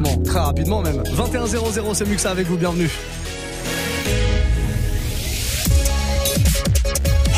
doucement, 0.00 0.22
très 0.22 0.40
rapidement 0.40 0.82
même. 0.82 1.02
21.00, 1.02 1.94
c'est 1.94 2.06
Muxa 2.06 2.30
avec 2.30 2.46
vous, 2.46 2.56
bienvenue. 2.56 2.90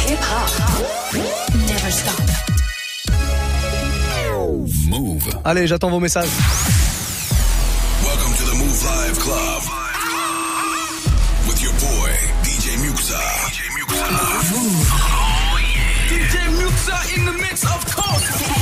Hip 0.08 0.18
hop 0.18 1.16
never 1.54 1.90
stop. 1.90 2.14
Move. 4.88 5.28
Allez, 5.44 5.66
j'attends 5.66 5.90
vos 5.90 6.00
messages. 6.00 6.28
Welcome 8.02 8.34
to 8.34 8.44
the 8.44 8.54
Move 8.58 8.84
Live 8.84 9.18
Club. 9.18 9.62
With 11.48 11.62
your 11.62 11.72
boy, 11.72 12.10
DJ 12.42 12.76
Muxa. 12.78 13.18
DJ 13.48 13.60
Muxa. 13.76 14.06
DJ 16.08 16.36
Muxa 16.58 17.16
in 17.16 17.24
the 17.26 17.32
mix, 17.32 17.64
of 17.64 17.94
course. 17.94 18.61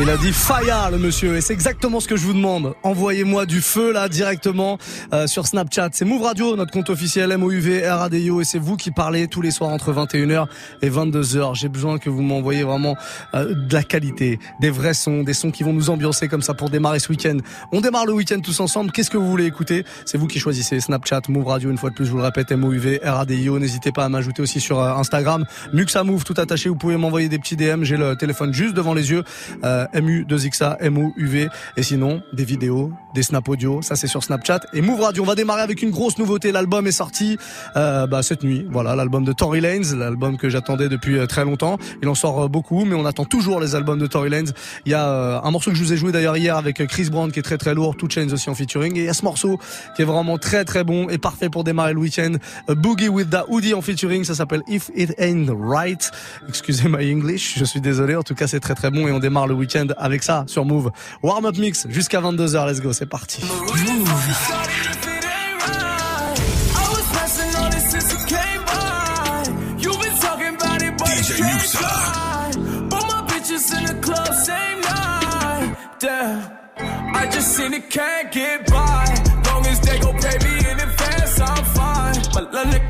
Il 0.00 0.08
a 0.08 0.16
dit 0.16 0.32
Faya 0.32 0.90
le 0.90 0.96
monsieur 0.96 1.36
et 1.36 1.42
c'est 1.42 1.52
exactement 1.52 2.00
ce 2.00 2.08
que 2.08 2.16
je 2.16 2.24
vous 2.24 2.32
demande. 2.32 2.74
Envoyez-moi 2.82 3.44
du 3.44 3.60
feu 3.60 3.92
là 3.92 4.08
directement 4.08 4.78
euh, 5.12 5.26
sur 5.26 5.46
Snapchat. 5.46 5.90
C'est 5.92 6.06
Move 6.06 6.22
Radio, 6.22 6.56
notre 6.56 6.72
compte 6.72 6.88
officiel 6.88 7.36
MOUV 7.36 7.86
RADIO 7.86 8.40
et 8.40 8.44
c'est 8.44 8.58
vous 8.58 8.78
qui 8.78 8.90
parlez 8.90 9.28
tous 9.28 9.42
les 9.42 9.50
soirs 9.50 9.68
entre 9.68 9.92
21h 9.92 10.46
et 10.80 10.88
22h. 10.88 11.54
J'ai 11.54 11.68
besoin 11.68 11.98
que 11.98 12.08
vous 12.08 12.22
m'envoyez 12.22 12.62
vraiment 12.62 12.96
euh, 13.34 13.54
de 13.54 13.72
la 13.74 13.82
qualité, 13.82 14.38
des 14.62 14.70
vrais 14.70 14.94
sons, 14.94 15.24
des 15.24 15.34
sons 15.34 15.50
qui 15.50 15.62
vont 15.62 15.74
nous 15.74 15.90
ambiancer 15.90 16.26
comme 16.26 16.42
ça 16.42 16.54
pour 16.54 16.70
démarrer 16.70 16.98
ce 16.98 17.10
week-end. 17.10 17.36
On 17.70 17.82
démarre 17.82 18.06
le 18.06 18.14
week-end 18.14 18.40
tous 18.40 18.60
ensemble. 18.60 18.92
Qu'est-ce 18.92 19.10
que 19.10 19.18
vous 19.18 19.30
voulez 19.30 19.44
écouter? 19.44 19.84
C'est 20.06 20.16
vous 20.16 20.26
qui 20.26 20.40
choisissez. 20.40 20.80
Snapchat, 20.80 21.20
Move 21.28 21.46
Radio 21.46 21.70
une 21.70 21.78
fois 21.78 21.90
de 21.90 21.94
plus, 21.94 22.06
je 22.06 22.10
vous 22.10 22.16
le 22.18 22.24
répète, 22.24 22.50
MOUV 22.50 23.00
RADIO. 23.04 23.58
N'hésitez 23.58 23.92
pas 23.92 24.06
à 24.06 24.08
m'ajouter 24.08 24.40
aussi 24.40 24.58
sur 24.58 24.80
euh, 24.80 24.94
Instagram. 24.94 25.44
Muxa 25.74 26.02
Move 26.02 26.24
tout 26.24 26.34
attaché. 26.38 26.70
Vous 26.70 26.76
pouvez 26.76 26.96
m'envoyer 26.96 27.28
des 27.28 27.38
petits 27.38 27.56
DM. 27.56 27.84
J'ai 27.84 27.98
le 27.98 28.16
téléphone 28.16 28.54
juste 28.54 28.74
devant 28.74 28.94
les 28.94 29.10
yeux. 29.10 29.21
Euh, 29.64 29.86
MU2XA, 29.94 30.88
MOUV. 30.88 31.48
Et 31.76 31.82
sinon, 31.82 32.22
des 32.32 32.44
vidéos, 32.44 32.92
des 33.14 33.22
snap 33.22 33.48
audio. 33.48 33.82
Ça, 33.82 33.96
c'est 33.96 34.06
sur 34.06 34.22
Snapchat. 34.22 34.60
Et 34.72 34.80
Move 34.80 35.00
Radio, 35.00 35.22
on 35.22 35.26
va 35.26 35.34
démarrer 35.34 35.62
avec 35.62 35.82
une 35.82 35.90
grosse 35.90 36.18
nouveauté. 36.18 36.52
L'album 36.52 36.86
est 36.86 36.92
sorti 36.92 37.36
euh, 37.76 38.06
bah, 38.06 38.22
cette 38.22 38.42
nuit. 38.42 38.66
Voilà, 38.70 38.96
l'album 38.96 39.24
de 39.24 39.32
Tory 39.32 39.60
Lanez, 39.60 39.94
l'album 39.96 40.36
que 40.36 40.48
j'attendais 40.48 40.88
depuis 40.88 41.18
euh, 41.18 41.26
très 41.26 41.44
longtemps. 41.44 41.78
Il 42.02 42.08
en 42.08 42.14
sort 42.14 42.42
euh, 42.44 42.48
beaucoup, 42.48 42.84
mais 42.84 42.94
on 42.94 43.06
attend 43.06 43.24
toujours 43.24 43.60
les 43.60 43.74
albums 43.74 43.98
de 43.98 44.06
Tory 44.06 44.30
Lanez. 44.30 44.50
Il 44.86 44.92
y 44.92 44.94
a 44.94 45.08
euh, 45.08 45.40
un 45.42 45.50
morceau 45.50 45.70
que 45.70 45.76
je 45.76 45.82
vous 45.82 45.92
ai 45.92 45.96
joué 45.96 46.12
d'ailleurs 46.12 46.36
hier 46.36 46.56
avec 46.56 46.80
euh, 46.80 46.86
Chris 46.86 47.08
Brown 47.10 47.30
qui 47.30 47.38
est 47.38 47.42
très 47.42 47.58
très 47.58 47.74
lourd, 47.74 47.96
Two 47.96 48.08
Chains 48.08 48.32
aussi 48.32 48.50
en 48.50 48.54
featuring. 48.54 48.96
Et 48.96 49.00
il 49.00 49.06
y 49.06 49.08
a 49.08 49.14
ce 49.14 49.24
morceau 49.24 49.58
qui 49.96 50.02
est 50.02 50.04
vraiment 50.04 50.38
très 50.38 50.64
très 50.64 50.84
bon 50.84 51.08
et 51.08 51.18
parfait 51.18 51.48
pour 51.48 51.64
démarrer 51.64 51.92
le 51.92 52.00
week-end. 52.00 52.32
Boogie 52.68 53.08
with 53.08 53.30
the 53.30 53.44
Hoodie 53.48 53.74
en 53.74 53.82
featuring, 53.82 54.24
ça 54.24 54.34
s'appelle 54.34 54.62
If 54.68 54.90
It 54.94 55.14
Ain't 55.18 55.48
Right. 55.50 56.10
Excusez 56.48 56.88
my 56.88 57.12
English, 57.12 57.58
je 57.58 57.64
suis 57.64 57.80
désolé. 57.80 58.16
En 58.16 58.22
tout 58.22 58.34
cas, 58.34 58.46
c'est 58.46 58.60
très 58.60 58.74
très 58.74 58.90
bon 58.90 59.06
et 59.06 59.12
on 59.12 59.18
démarre 59.18 59.46
le 59.46 59.54
week-end 59.54 59.86
avec 59.98 60.22
ça 60.22 60.44
sur 60.46 60.64
Move. 60.64 60.90
Warm 61.22 61.46
Up 61.46 61.56
Mix 61.58 61.86
jusqu'à 61.88 62.20
22h. 62.20 62.68
Let's 62.68 62.80
go, 62.80 62.92
c'est 63.02 63.06
parti. 63.06 63.40
DJ 63.40 63.48
Muxa. 71.40 71.92
But 72.90 73.02
my 73.10 73.20
bitches 73.28 73.66
in 73.76 73.84
the 73.86 73.94
club 74.00 74.32
same 74.34 74.80
night. 74.80 75.76
Damn. 75.98 76.38
I 77.14 77.28
just 77.30 77.56
seen 77.56 77.72
it 77.72 77.90
can't 77.90 78.30
get 78.30 78.70
by. 78.70 79.04
Long 79.46 79.66
as 79.66 79.80
they 79.80 79.98
gon' 79.98 80.18
pay 80.24 80.38
me 80.46 80.54
in 80.70 80.78
advance, 80.88 81.40
I'm 81.40 81.64
fine. 81.76 82.16
My 82.34 82.42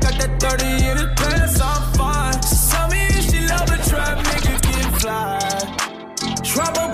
got 0.03 0.15
that 0.19 0.33
30 0.39 0.65
in 0.89 0.97
advance, 1.07 1.59
I'm 1.59 1.83
fine. 1.97 2.39
She 2.47 2.55
tell 2.71 2.87
me 2.93 3.01
if 3.17 3.23
she 3.31 3.39
love 3.51 3.69
a 3.77 3.79
trap, 3.89 4.17
nigga 4.27 4.53
get 4.67 4.85
fly. 5.01 5.39
Trouble 6.51 6.92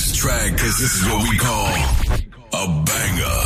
this 0.00 0.16
track, 0.16 0.50
cause 0.56 0.78
this 0.78 0.94
is 0.94 1.04
what 1.08 1.28
we 1.28 1.36
call 1.36 1.68
a 2.52 2.66
banger. 2.88 3.42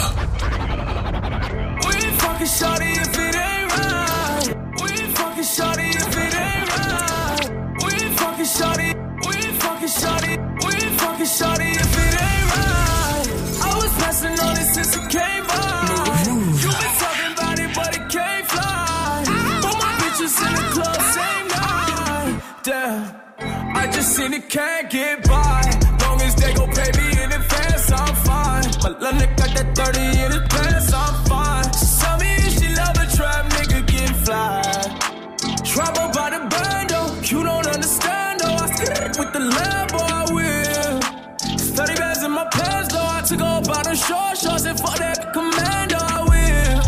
We 1.86 1.96
fucking 2.22 2.52
shawty 2.56 2.92
if 3.02 3.18
it 3.26 3.34
ain't 3.34 3.70
right. 3.76 4.48
We 4.82 4.90
fucking 5.18 5.48
shawty 5.54 5.88
if 6.02 6.16
it 6.24 6.34
ain't 6.46 6.66
right. 6.76 7.46
We 7.84 7.94
fucking 8.20 8.50
shawty. 8.56 8.90
We 9.26 9.36
fucking 9.64 9.94
shawty. 9.98 10.32
We 10.64 10.74
fucking 11.02 11.30
shawty 11.36 11.70
if 11.84 11.94
it 12.04 12.14
ain't 12.28 12.46
right. 12.54 13.26
I 13.62 13.70
was 13.74 13.92
passing 14.02 14.38
on 14.38 14.56
it 14.56 14.68
since 14.74 14.96
it 14.96 15.06
came 15.10 15.44
by. 15.46 15.60
You 16.62 16.70
been 16.82 16.94
talking 17.02 17.32
about 17.34 17.58
it, 17.64 17.70
but 17.74 17.90
it 17.98 18.04
can't 18.14 18.46
fly. 18.46 19.24
But 19.64 19.76
my 19.82 19.92
bitches 20.00 20.36
in 20.46 20.52
the 20.54 20.66
club 20.74 21.00
same 21.16 21.46
night. 21.48 22.34
Damn, 22.62 23.76
I 23.76 23.90
just 23.90 24.14
seen 24.16 24.32
it 24.34 24.48
can't 24.48 24.88
get 24.90 25.26
by. 25.28 25.63
Fine. 29.04 29.20
Nigga 29.20 29.36
got 29.36 29.50
that 29.54 29.74
30 29.76 30.00
in 30.24 30.32
advance, 30.32 30.92
I'm 30.92 31.14
fine. 31.24 31.64
She 31.72 31.86
tell 32.00 32.18
me 32.18 32.30
if 32.36 32.52
she 32.58 32.68
love 32.74 32.96
a 32.96 33.06
trap, 33.16 33.50
nigga 33.52 33.86
get 33.86 34.16
fly. 34.24 34.62
Trouble 35.64 36.08
by 36.14 36.30
the 36.30 36.40
bando, 36.48 37.00
you 37.22 37.42
don't 37.42 37.66
understand 37.66 38.40
though. 38.40 38.54
I 38.54 38.66
skid 38.74 39.18
with 39.18 39.32
the 39.32 39.40
Lambo, 39.56 40.00
I 40.00 40.24
will. 40.32 41.00
30 41.76 41.94
bands 41.94 42.22
in 42.22 42.30
my 42.30 42.46
pants 42.52 42.92
though, 42.92 43.06
I 43.16 43.20
took 43.22 43.40
by 43.40 43.82
the 43.82 43.94
short 43.94 44.38
shorts 44.38 44.64
and 44.64 44.78
fuck 44.78 44.98
that 44.98 45.32
commando, 45.32 45.98
I 45.98 46.20
will. 46.30 46.82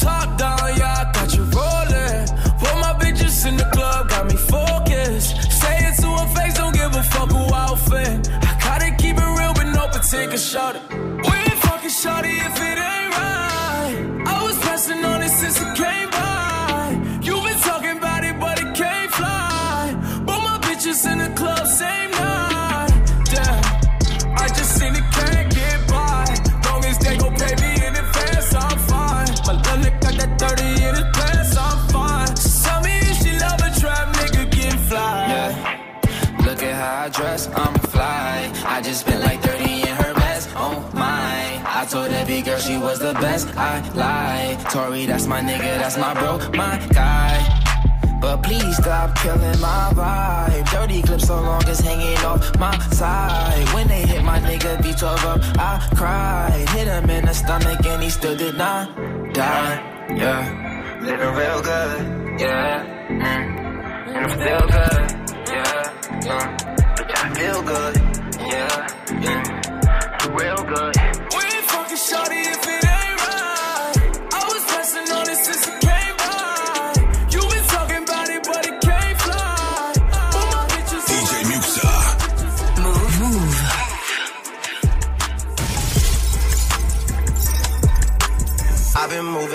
Top 0.00 0.38
down, 0.38 0.58
yeah, 0.78 1.02
I 1.02 1.12
got 1.12 1.34
you 1.34 1.44
rolling. 1.56 2.26
Put 2.60 2.74
my 2.84 2.92
bitches 3.00 3.46
in 3.46 3.56
the 3.56 3.68
club, 3.72 4.08
got 4.08 4.26
me 4.26 4.36
focused. 4.36 5.50
Say 5.60 5.76
it 5.88 5.96
to 6.02 6.08
her 6.18 6.28
face, 6.34 6.54
don't 6.54 6.74
give 6.74 6.94
a 6.94 7.02
fuck 7.02 7.30
who 7.30 7.52
outfit. 7.52 8.30
I 8.30 8.56
gotta 8.62 8.94
keep 8.96 9.16
it 9.16 9.30
real, 9.38 9.52
but 9.54 9.66
no 9.74 9.88
particular 9.88 10.38
shot 10.38 10.95
was 42.98 43.14
the 43.14 43.20
best. 43.20 43.48
I 43.56 43.80
lied. 43.94 44.60
Tory, 44.70 45.06
that's 45.06 45.26
my 45.26 45.40
nigga, 45.40 45.78
that's 45.78 45.96
my 45.96 46.14
bro, 46.14 46.38
my 46.52 46.78
guy. 46.92 47.34
But 48.20 48.42
please 48.42 48.76
stop 48.76 49.14
killing 49.16 49.60
my 49.60 49.92
vibe. 49.92 50.70
Dirty 50.70 51.02
clip 51.02 51.20
so 51.20 51.34
long 51.34 51.62
it's 51.66 51.80
hanging 51.80 52.18
off 52.24 52.58
my 52.58 52.76
side. 52.90 53.68
When 53.74 53.86
they 53.88 54.02
hit 54.02 54.22
my 54.24 54.38
nigga 54.38 54.78
B12 54.78 55.24
up, 55.24 55.40
I 55.58 55.88
cried. 55.94 56.68
Hit 56.70 56.88
him 56.88 57.10
in 57.10 57.24
the 57.26 57.34
stomach 57.34 57.84
and 57.86 58.02
he 58.02 58.10
still 58.10 58.36
did 58.36 58.56
not 58.56 58.84
die. 59.34 59.74
Yeah. 60.14 60.98
Living 61.02 61.34
real 61.40 61.60
good. 61.62 62.40
Yeah. 62.40 62.84
Mm. 63.08 63.56
And 64.16 64.26
I 64.26 64.36
feel 64.44 64.64
good. 64.76 65.06
Yeah. 65.48 65.82
yeah. 66.24 66.56
But 66.96 67.18
I 67.18 67.34
feel 67.34 67.62
good. 67.62 67.96
Yeah. 68.52 68.86
yeah. 69.22 69.56
Real 70.36 70.64
good. 70.64 70.95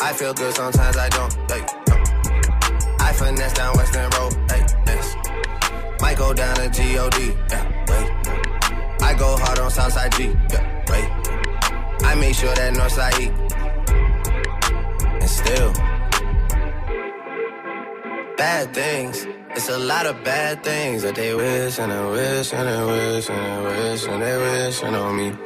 I 0.00 0.12
feel 0.12 0.34
good 0.34 0.54
sometimes 0.54 0.96
I 0.96 1.08
don't. 1.08 1.34
Like, 1.48 1.66
no. 1.88 1.96
I 3.00 3.12
finesse 3.12 3.54
down 3.54 3.76
Weston 3.76 4.10
Road. 4.10 4.34
Like, 4.50 4.68
yes. 4.86 5.16
Might 6.00 6.18
go 6.18 6.34
down 6.34 6.56
to 6.56 6.68
G-O-D. 6.68 7.34
Yeah, 7.50 7.64
wait. 7.88 9.02
I 9.02 9.14
go 9.18 9.36
hard 9.36 9.58
on 9.58 9.70
Southside 9.70 10.12
G. 10.12 10.24
Yeah, 10.52 10.84
wait. 10.90 11.08
I 12.04 12.14
make 12.14 12.34
sure 12.34 12.54
that 12.54 12.74
Northside 12.74 13.20
E. 13.20 13.26
And 15.20 15.30
still, 15.30 15.72
bad 18.36 18.74
things. 18.74 19.26
It's 19.50 19.70
a 19.70 19.78
lot 19.78 20.04
of 20.04 20.22
bad 20.22 20.62
things 20.62 21.02
that 21.02 21.14
they 21.14 21.34
wish 21.34 21.78
and 21.78 21.90
they 21.90 22.10
wish 22.10 22.52
and 22.52 22.68
they 22.68 22.84
wish 22.84 23.30
and 23.30 23.38
they 23.38 23.90
wish 23.90 24.06
and 24.06 24.22
they 24.22 24.36
wishing 24.36 24.94
on 24.94 25.16
me. 25.16 25.45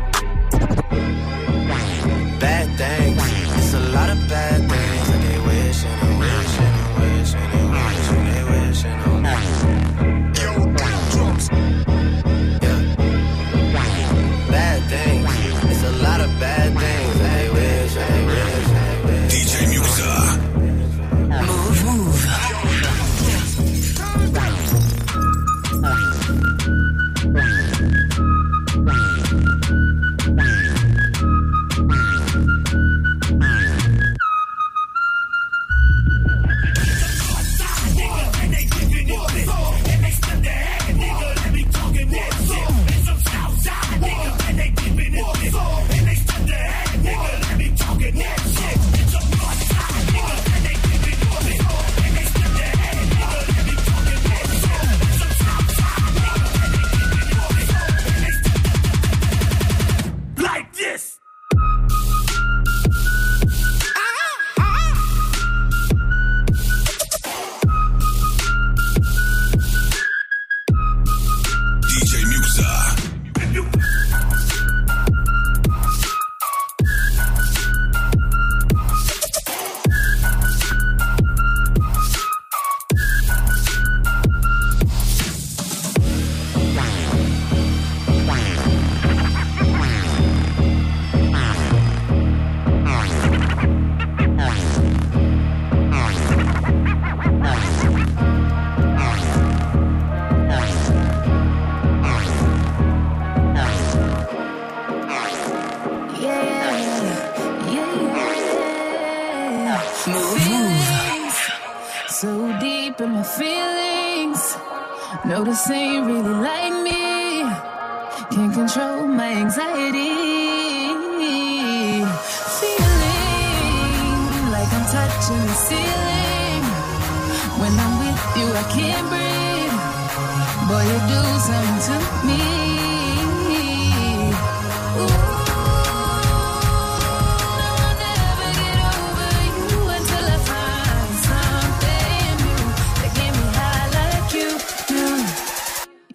Bad 2.39 2.67
things. 2.77 3.21
It's 3.57 3.73
a 3.73 3.79
lot 3.91 4.09
of 4.09 4.17
bad 4.29 4.69
things 4.69 5.00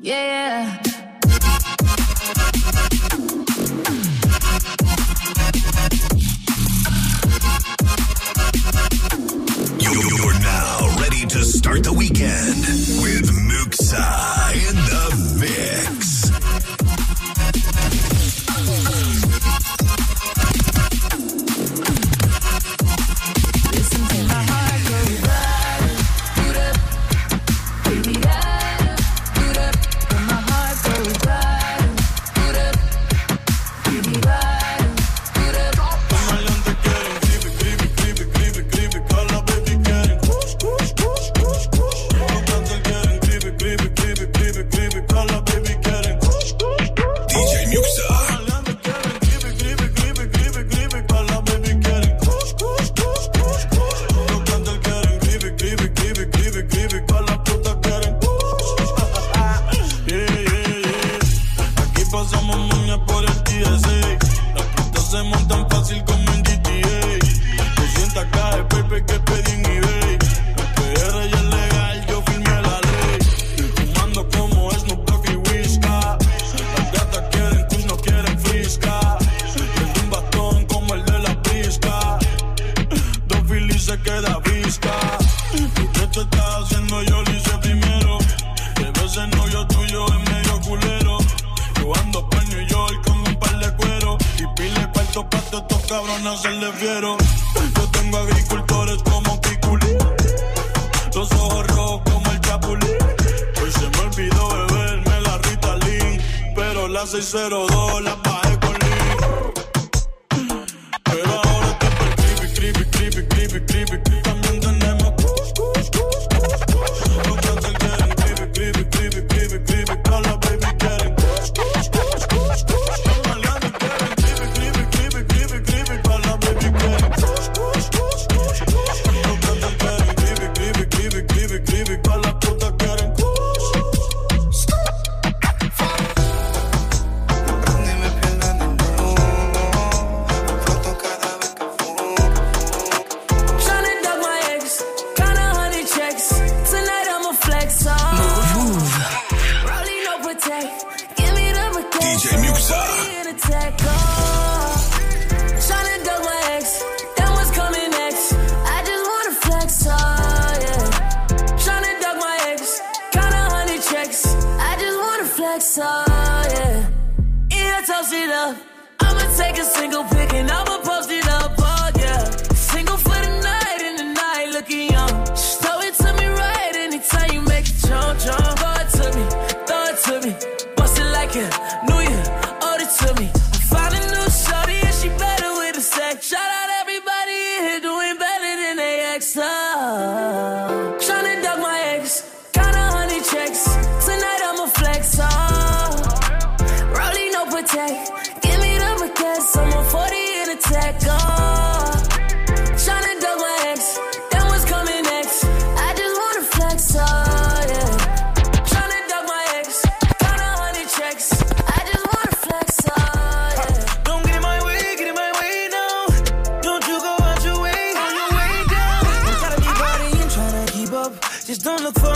Yeah. 0.06 0.35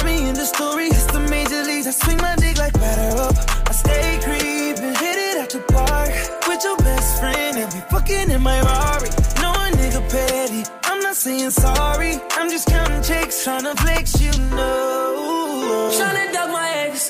Me 0.04 0.28
in 0.28 0.34
the 0.34 0.46
story. 0.46 0.86
It's 0.86 1.06
the 1.06 1.20
major 1.20 1.62
leagues. 1.64 1.86
I 1.86 1.90
swing 1.90 2.18
my 2.18 2.34
dick 2.36 2.58
like 2.58 2.72
batter 2.74 3.16
up. 3.20 3.34
I 3.68 3.72
stay 3.72 4.18
creeping, 4.24 4.94
hit 5.04 5.18
it 5.28 5.36
at 5.42 5.50
the 5.50 5.60
park 5.72 6.12
with 6.48 6.62
your 6.64 6.76
best 6.78 7.20
friend 7.20 7.56
and 7.58 7.72
we 7.74 7.80
fucking 7.92 8.30
in 8.30 8.42
my 8.42 8.60
Rari. 8.60 9.10
No 9.42 9.50
a 9.52 9.70
nigga 9.80 10.02
petty. 10.10 10.62
I'm 10.84 11.00
not 11.00 11.16
saying 11.16 11.50
sorry. 11.50 12.20
I'm 12.32 12.48
just 12.50 12.68
counting 12.68 13.02
checks, 13.02 13.44
trying 13.44 13.64
to 13.64 13.74
flex, 13.82 14.20
you 14.20 14.32
know. 14.56 15.90
Tryna 15.92 16.32
duck 16.32 16.50
my 16.50 16.68
ex, 16.86 17.09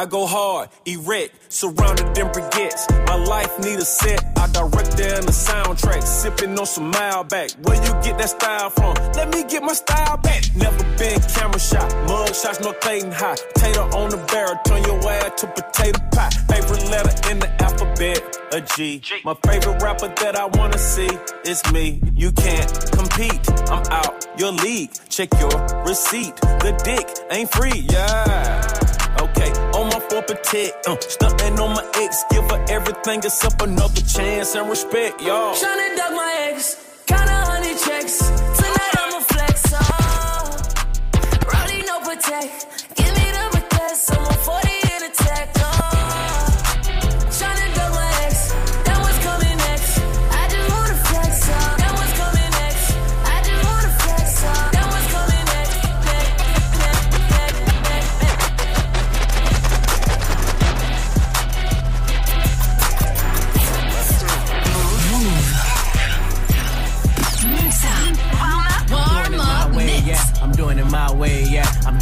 I 0.00 0.06
go 0.06 0.26
hard, 0.26 0.70
erect, 0.86 1.52
surrounded 1.52 2.16
in 2.16 2.28
briquettes. 2.28 2.88
My 3.06 3.16
life 3.16 3.52
need 3.58 3.78
a 3.80 3.84
set. 3.84 4.24
I 4.38 4.46
direct 4.46 4.98
it 4.98 5.18
in 5.18 5.26
the 5.26 5.36
soundtrack, 5.46 6.02
sipping 6.02 6.58
on 6.58 6.64
some 6.64 6.90
Malbec. 6.90 7.54
Where 7.66 7.76
you 7.76 7.92
get 8.02 8.16
that 8.16 8.30
style 8.30 8.70
from? 8.70 8.94
Let 9.12 9.28
me 9.28 9.44
get 9.44 9.62
my 9.62 9.74
style 9.74 10.16
back. 10.16 10.44
Never 10.56 10.82
been 10.96 11.20
camera 11.20 11.60
shot, 11.60 11.92
mug 12.08 12.34
shots, 12.34 12.60
no 12.60 12.72
Clayton 12.72 13.12
high. 13.12 13.36
Tater 13.56 13.82
on 13.92 14.08
the 14.08 14.16
barrel, 14.32 14.58
turn 14.64 14.82
your 14.84 15.06
ass 15.06 15.38
to 15.42 15.48
potato 15.48 15.98
pie. 16.12 16.30
Favorite 16.48 16.88
letter 16.88 17.30
in 17.30 17.38
the 17.38 17.50
alphabet, 17.62 18.38
a 18.54 18.62
G. 18.62 19.02
My 19.22 19.34
favorite 19.44 19.82
rapper 19.82 20.08
that 20.08 20.34
I 20.34 20.46
wanna 20.46 20.78
see 20.78 21.10
is 21.44 21.60
me. 21.74 22.00
You 22.14 22.32
can't 22.32 22.72
compete, 22.92 23.46
I'm 23.68 23.84
out 23.92 24.26
your 24.38 24.52
league. 24.52 24.92
Check 25.10 25.28
your 25.38 25.52
receipt. 25.84 26.34
The 26.64 26.72
dick 26.84 27.06
ain't 27.30 27.52
free, 27.52 27.84
yeah. 27.90 28.64
Okay, 29.20 29.52
protect, 30.34 30.86
uh, 30.86 30.96
stunting 31.00 31.58
on 31.58 31.74
my 31.74 31.84
ex, 31.94 32.24
give 32.30 32.44
her 32.50 32.64
everything 32.68 33.18
except 33.18 33.60
another 33.62 34.00
chance 34.02 34.54
and 34.54 34.68
respect, 34.70 35.20
y'all. 35.20 35.54
Tryna 35.54 35.96
duck 35.96 36.12
my 36.12 36.50
ex. 36.50 36.76
Kinda 37.06 37.44
honey 37.46 37.74
checks. 37.84 38.18
Tonight 38.18 38.94
I'ma 39.02 39.20
flex. 39.20 39.74
Oh. 39.74 40.56
Rolling 41.52 41.84
no 41.86 41.98
protect. 42.00 42.79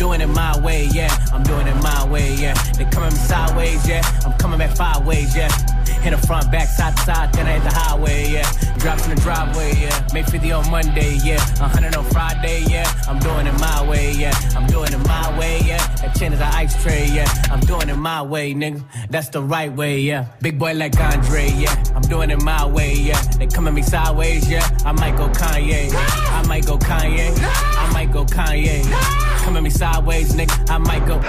Doing 0.09 0.23
it 0.23 0.35
my 0.35 0.59
way, 0.61 0.87
yeah. 0.87 1.15
I'm 1.35 1.43
doing 1.43 1.67
it 1.67 1.77
my 1.83 2.09
way, 2.09 2.35
yeah. 2.35 2.55
They 2.79 2.87
coming 2.87 3.11
sideways, 3.11 3.87
yeah. 3.87 4.01
I'm 4.25 4.33
coming 4.39 4.59
back 4.59 4.75
five 4.75 5.05
ways, 5.05 5.37
yeah. 5.37 5.51
Hit 6.01 6.19
the 6.19 6.27
front, 6.27 6.51
back, 6.51 6.69
side 6.69 6.97
to 6.97 7.03
side, 7.03 7.33
then 7.35 7.47
I 7.47 7.59
hit 7.59 7.65
the 7.65 7.75
highway, 7.75 8.31
yeah. 8.31 8.51
Drops 8.79 9.07
in 9.07 9.15
the 9.15 9.21
driveway, 9.21 9.75
yeah. 9.77 10.07
Make 10.15 10.27
50 10.27 10.51
on 10.53 10.71
Monday, 10.71 11.19
yeah. 11.23 11.45
100 11.61 11.95
on 11.95 12.05
Friday, 12.07 12.65
yeah. 12.69 12.91
I'm 13.07 13.19
doing 13.19 13.47
it 13.47 13.61
my 13.61 13.87
way, 13.87 14.13
yeah. 14.13 14.33
I'm 14.57 14.67
doing 14.67 14.91
it 14.95 15.07
my 15.07 15.39
way, 15.39 15.61
yeah. 15.67 15.87
That 15.97 16.17
chin 16.17 16.33
is 16.33 16.41
an 16.41 16.55
ice 16.55 16.81
tray, 16.83 17.07
yeah. 17.13 17.29
I'm 17.51 17.61
doing 17.61 17.91
it 17.91 17.97
my 17.97 18.23
way, 18.23 18.55
nigga. 18.55 18.83
That's 19.11 19.29
the 19.29 19.43
right 19.43 19.71
way, 19.71 20.01
yeah. 20.01 20.25
Big 20.41 20.59
boy 20.59 20.73
like 20.73 20.99
Andre, 20.99 21.51
yeah. 21.51 21.75
I'm 21.95 22.03
doing 22.03 22.31
it 22.31 22.41
my 22.43 22.65
way, 22.65 22.95
yeah. 22.95 23.21
They 23.39 23.47
coming 23.47 23.75
me 23.75 23.83
sideways, 23.83 24.49
yeah. 24.49 24.67
I 24.87 24.93
might 24.93 25.19
go 25.19 25.29
Kanye. 25.29 25.91
I 25.93 26.47
might 26.47 26.65
go 26.65 26.79
Kanye. 26.79 27.29
I 27.99 28.05
might 28.05 28.13
go 28.13 28.25
Kanye. 28.25 28.85
Come 29.43 29.57
at 29.57 29.63
me 29.65 29.71
sideways, 29.71 30.33
nigga. 30.33 30.71
I 30.71 30.79
might 30.79 31.05
go. 31.05 31.21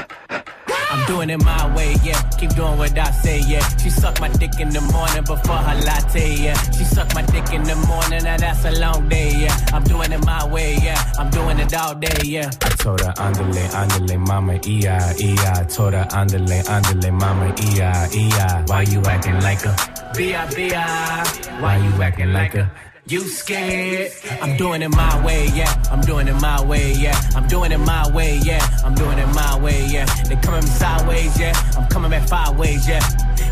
I'm 0.92 1.06
doing 1.08 1.32
it 1.32 1.44
my 1.44 1.76
way, 1.76 1.96
yeah. 2.04 2.22
Keep 2.38 2.52
doing 2.52 2.78
what 2.78 2.96
I 2.96 3.10
say, 3.10 3.40
yeah. 3.48 3.68
She 3.78 3.90
suck 3.90 4.22
my 4.22 4.28
dick 4.30 4.60
in 4.60 4.70
the 4.70 4.82
morning 4.82 5.24
before 5.24 5.58
her 5.58 5.82
latte, 5.82 6.36
yeah. 6.36 6.54
She 6.72 6.84
suck 6.84 7.12
my 7.16 7.24
dick 7.24 7.52
in 7.54 7.64
the 7.64 7.76
morning, 7.88 8.24
and 8.24 8.40
that's 8.40 8.66
a 8.66 8.80
long 8.80 9.10
day, 9.10 9.32
yeah. 9.36 9.58
I'm 9.74 9.84
doing 9.84 10.12
it 10.12 10.24
my 10.26 10.46
way, 10.48 10.76
yeah. 10.76 11.12
I'm 11.18 11.32
doing 11.32 11.58
it 11.58 11.74
all 11.74 11.96
day, 11.96 12.22
yeah. 12.24 12.52
I 12.62 12.70
told 12.70 13.02
her 13.02 13.14
andale, 13.18 13.66
andale, 13.74 14.20
mama, 14.28 14.54
iya, 14.60 15.00
iya. 15.18 15.68
Told 15.74 15.94
her 15.94 16.06
andale, 16.12 16.62
andale, 16.70 17.12
mama, 17.12 17.52
iya, 17.66 18.08
iya. 18.14 18.64
Why 18.68 18.84
you 18.84 19.02
acting 19.06 19.40
like 19.42 19.66
a 19.66 19.76
B.I.B.I. 20.16 21.62
Why 21.62 21.78
you 21.78 22.04
acting 22.04 22.32
like 22.32 22.54
a 22.54 22.70
You 23.10 23.22
scared? 23.28 24.12
I'm 24.40 24.56
doing 24.56 24.84
it 24.84 24.90
my 24.90 25.26
way, 25.26 25.48
yeah. 25.56 25.74
I'm 25.92 26.00
doing 26.02 26.28
it 26.28 26.36
my 26.36 26.64
way, 26.64 26.94
yeah. 26.94 27.20
I'm 27.36 27.48
doing 27.48 27.72
it 27.72 27.80
my 27.80 28.08
way, 28.12 28.38
yeah. 28.44 28.64
I'm 28.86 28.94
doing 28.94 29.18
it 29.18 29.26
my 29.34 29.58
way, 29.60 29.84
yeah. 29.88 30.06
They 30.26 30.36
coming 30.36 30.62
sideways, 30.62 31.40
yeah. 31.40 31.60
I'm 31.76 31.88
coming 31.88 32.12
back 32.12 32.30
five 32.30 32.56
ways, 32.56 32.88
yeah. 32.88 33.00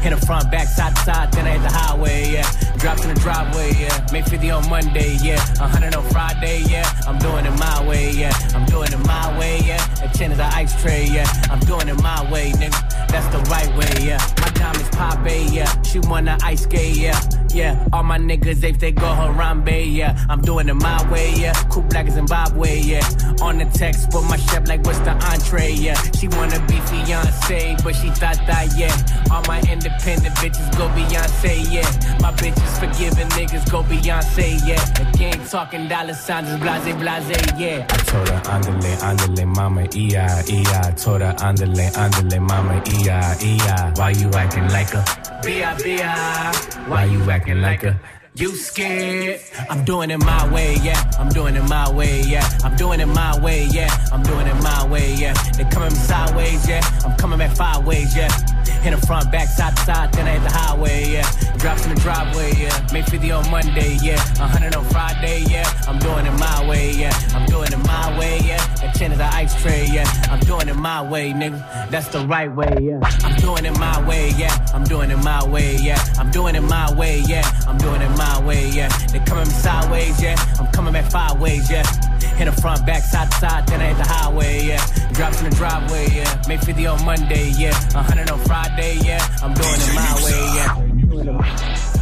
Hit 0.01 0.18
the 0.18 0.25
front, 0.25 0.51
back, 0.51 0.68
side 0.68 0.96
to 0.96 1.01
side, 1.01 1.32
then 1.34 1.48
I 1.48 1.58
hit 1.58 1.63
the 1.63 1.70
highway, 1.70 2.32
yeah. 2.32 2.50
Drops 2.77 3.04
in 3.04 3.13
the 3.13 3.20
driveway, 3.20 3.74
yeah. 3.74 4.08
Make 4.13 4.25
50 4.25 4.51
on 4.51 4.70
Monday, 4.70 5.18
yeah. 5.22 5.39
100 5.60 5.96
on 5.96 6.04
Friday, 6.10 6.63
yeah. 6.70 6.88
I'm 7.08 7.18
doing 7.18 7.46
it 7.46 7.58
my 7.60 7.86
way, 7.88 8.12
yeah. 8.12 8.32
I'm 8.54 8.66
doing 8.66 8.92
it 8.94 9.00
my 9.06 9.38
way, 9.39 9.60
yeah. 9.66 9.84
At 10.01 10.13
10 10.13 10.32
is 10.32 10.38
the 10.38 10.46
ice 10.46 10.80
tray, 10.82 11.06
yeah. 11.06 11.25
I'm 11.50 11.60
doing 11.62 11.88
it 11.88 12.01
my 12.01 12.32
way, 12.32 12.51
nigga. 12.51 13.08
That's 13.08 13.27
the 13.36 13.39
right 13.50 13.70
way, 13.75 14.06
yeah. 14.06 14.20
My 14.39 14.50
diamonds 14.51 14.89
pop, 14.89 15.25
yeah. 15.27 15.82
She 15.82 16.00
wanna 16.00 16.38
ice 16.44 16.63
skate, 16.63 16.96
yeah. 16.96 17.20
Yeah, 17.54 17.88
all 17.92 18.04
my 18.04 18.20
niggas, 18.20 18.63
if 18.63 18.80
they 18.80 18.92
go 18.92 19.08
Harambe, 19.08 19.96
yeah. 19.96 20.25
I'm 20.30 20.42
doing 20.42 20.70
it 20.70 20.75
my 20.75 21.12
way, 21.12 21.34
yeah. 21.34 21.54
Cool 21.70 21.84
black 21.84 22.08
is 22.08 22.13
Zimbabwe, 22.13 22.80
yeah. 22.80 23.08
On 23.42 23.58
the 23.58 23.66
text, 23.66 24.12
but 24.12 24.22
my 24.24 24.38
chef 24.38 24.68
like, 24.68 24.86
what's 24.86 25.00
the 25.00 25.12
entree, 25.32 25.72
yeah. 25.72 26.00
She 26.18 26.27
wanna 26.27 26.60
be 26.68 26.80
fiance, 26.82 27.75
but 27.84 27.96
she 27.96 28.10
thought 28.12 28.39
that, 28.48 28.68
yeah. 28.77 28.96
All 29.32 29.42
my 29.48 29.60
independent 29.62 29.97
bitches 29.98 30.77
go 30.77 30.88
Beyonce, 30.89 31.72
yeah. 31.72 32.18
My 32.20 32.32
bitches 32.32 32.80
forgiving 32.80 33.27
niggas 33.30 33.70
go 33.72 33.84
Beyonce, 33.84 34.60
yeah. 34.66 35.10
Again, 35.10 35.46
talking 35.48 35.88
dollar 35.88 36.13
signs 36.13 36.50
is 36.50 36.58
blase, 36.60 36.96
blase, 36.96 37.38
yeah. 37.58 37.86
I 37.89 37.98
told 37.98 38.27
her 38.30 38.42
andale, 38.42 38.96
andale, 39.01 39.46
mama, 39.56 39.82
iya, 39.92 40.27
iya. 40.48 40.96
Told 40.96 41.22
her 41.22 41.34
andale, 41.39 41.92
andale, 41.94 42.39
mama, 42.39 42.82
iya, 42.86 43.36
iya. 43.42 43.98
Why 43.98 44.12
you 44.12 44.30
acting 44.32 44.68
like 44.70 44.94
a 44.94 45.04
B.I.B.I. 45.44 46.54
Why 46.88 47.06
you 47.06 47.30
acting 47.30 47.62
like 47.62 47.84
a 47.84 48.00
You 48.38 48.56
scared? 48.56 49.42
I'm 49.68 49.84
doing 49.84 50.12
it 50.12 50.20
my 50.24 50.48
way, 50.54 50.75
yeah. 50.84 51.01
I'm 51.18 51.30
doing 51.30 51.56
it 51.56 51.63
my 51.63 51.92
way, 51.92 52.22
yeah. 52.22 52.48
I'm 52.63 52.75
doing 52.75 53.00
it 53.00 53.08
my 53.08 53.34
way, 53.42 53.66
yeah. 53.72 53.89
I'm 54.13 54.22
doing 54.22 54.46
it 54.46 54.54
my 54.62 54.86
way, 54.86 55.16
yeah. 55.16 55.34
They 55.58 55.63
coming 55.63 55.89
sideways, 55.89 56.68
yeah. 56.70 56.82
I'm 57.04 57.18
coming 57.18 57.39
back 57.39 57.56
five 57.58 57.84
ways, 57.88 58.16
yeah. 58.16 58.30
Hit 58.84 59.00
the 59.00 59.05
front, 59.05 59.31
back, 59.31 59.48
side 59.48 59.75
to 59.75 59.84
side, 59.84 60.13
then 60.13 60.27
I 60.27 60.31
hit 60.31 60.43
the 60.43 60.50
highway, 60.50 61.12
yeah. 61.12 61.29
Drops 61.57 61.86
in 61.86 61.96
the 61.96 62.01
driveway, 62.01 62.53
yeah. 62.55 62.88
Make 62.93 63.05
50 63.05 63.31
on 63.31 63.50
Monday, 63.51 63.98
yeah. 64.01 64.17
100 64.39 64.75
on 64.75 64.86
Friday, 64.86 65.43
yeah. 65.50 65.67
I'm 65.88 66.00
doing 66.00 66.25
it 66.25 66.38
my 66.39 66.67
way, 66.67 66.92
yeah. 66.92 67.13
I'm 67.33 67.46
doing 67.46 67.72
it 67.72 67.77
my 67.85 68.18
way, 68.18 68.40
yeah. 68.44 68.63
At 68.83 68.96
10 68.96 69.11
is 69.13 69.18
the 69.18 69.25
ice 69.25 69.59
tray, 69.61 69.87
yeah. 69.92 70.05
I'm 70.29 70.40
doing 70.42 70.70
it 70.70 70.75
my 70.75 71.01
way, 71.01 71.31
nigga. 71.33 71.90
That's 71.90 72.07
the 72.09 72.25
right 72.27 72.53
way, 72.53 72.75
yeah. 72.81 73.00
I'm 73.24 73.35
doing 73.37 73.66
it 73.66 73.77
my 73.77 74.07
way, 74.07 74.29
yeah. 74.37 74.55
I'm 74.74 74.83
doing 74.83 75.11
it 75.11 75.18
my 75.18 75.46
way, 75.48 75.75
yeah. 75.77 76.00
I'm 76.18 76.31
doing 76.31 76.55
it 76.55 76.61
my 76.61 76.94
way, 76.94 77.22
yeah. 77.27 77.44
I'm 77.68 77.77
doing 77.77 78.01
it 78.01 78.18
my 78.18 78.40
way, 78.46 78.70
yeah. 78.70 78.90
They 79.11 79.20
coming 79.20 79.46
sideways, 79.46 80.22
yeah. 80.22 80.35
I'm 80.59 80.68
coming 80.72 80.94
back 80.94 81.11
five 81.11 81.40
ways, 81.40 81.70
yeah. 81.70 81.83
Hit 82.37 82.45
the 82.45 82.61
front, 82.61 82.85
back, 82.85 83.03
side 83.03 83.31
to 83.31 83.37
side, 83.37 83.67
then 83.67 83.81
I 83.81 83.87
hit 83.87 83.97
the 83.97 84.07
highway, 84.07 84.63
yeah. 84.63 84.85
Drops 85.13 85.41
in 85.41 85.50
the 85.50 85.55
driveway, 85.55 86.07
yeah. 86.11 86.41
Make 86.47 86.61
50 86.61 86.85
on 86.85 87.03
Monday, 87.03 87.50
yeah. 87.57 87.73
100 87.93 88.29
on 88.29 88.39
Friday, 88.41 89.00
yeah. 89.03 89.25
I'm 89.41 89.53
doing 89.53 89.67
it 89.73 89.95
my 89.95 90.13
way, 90.23 91.23
yeah. 91.33 91.97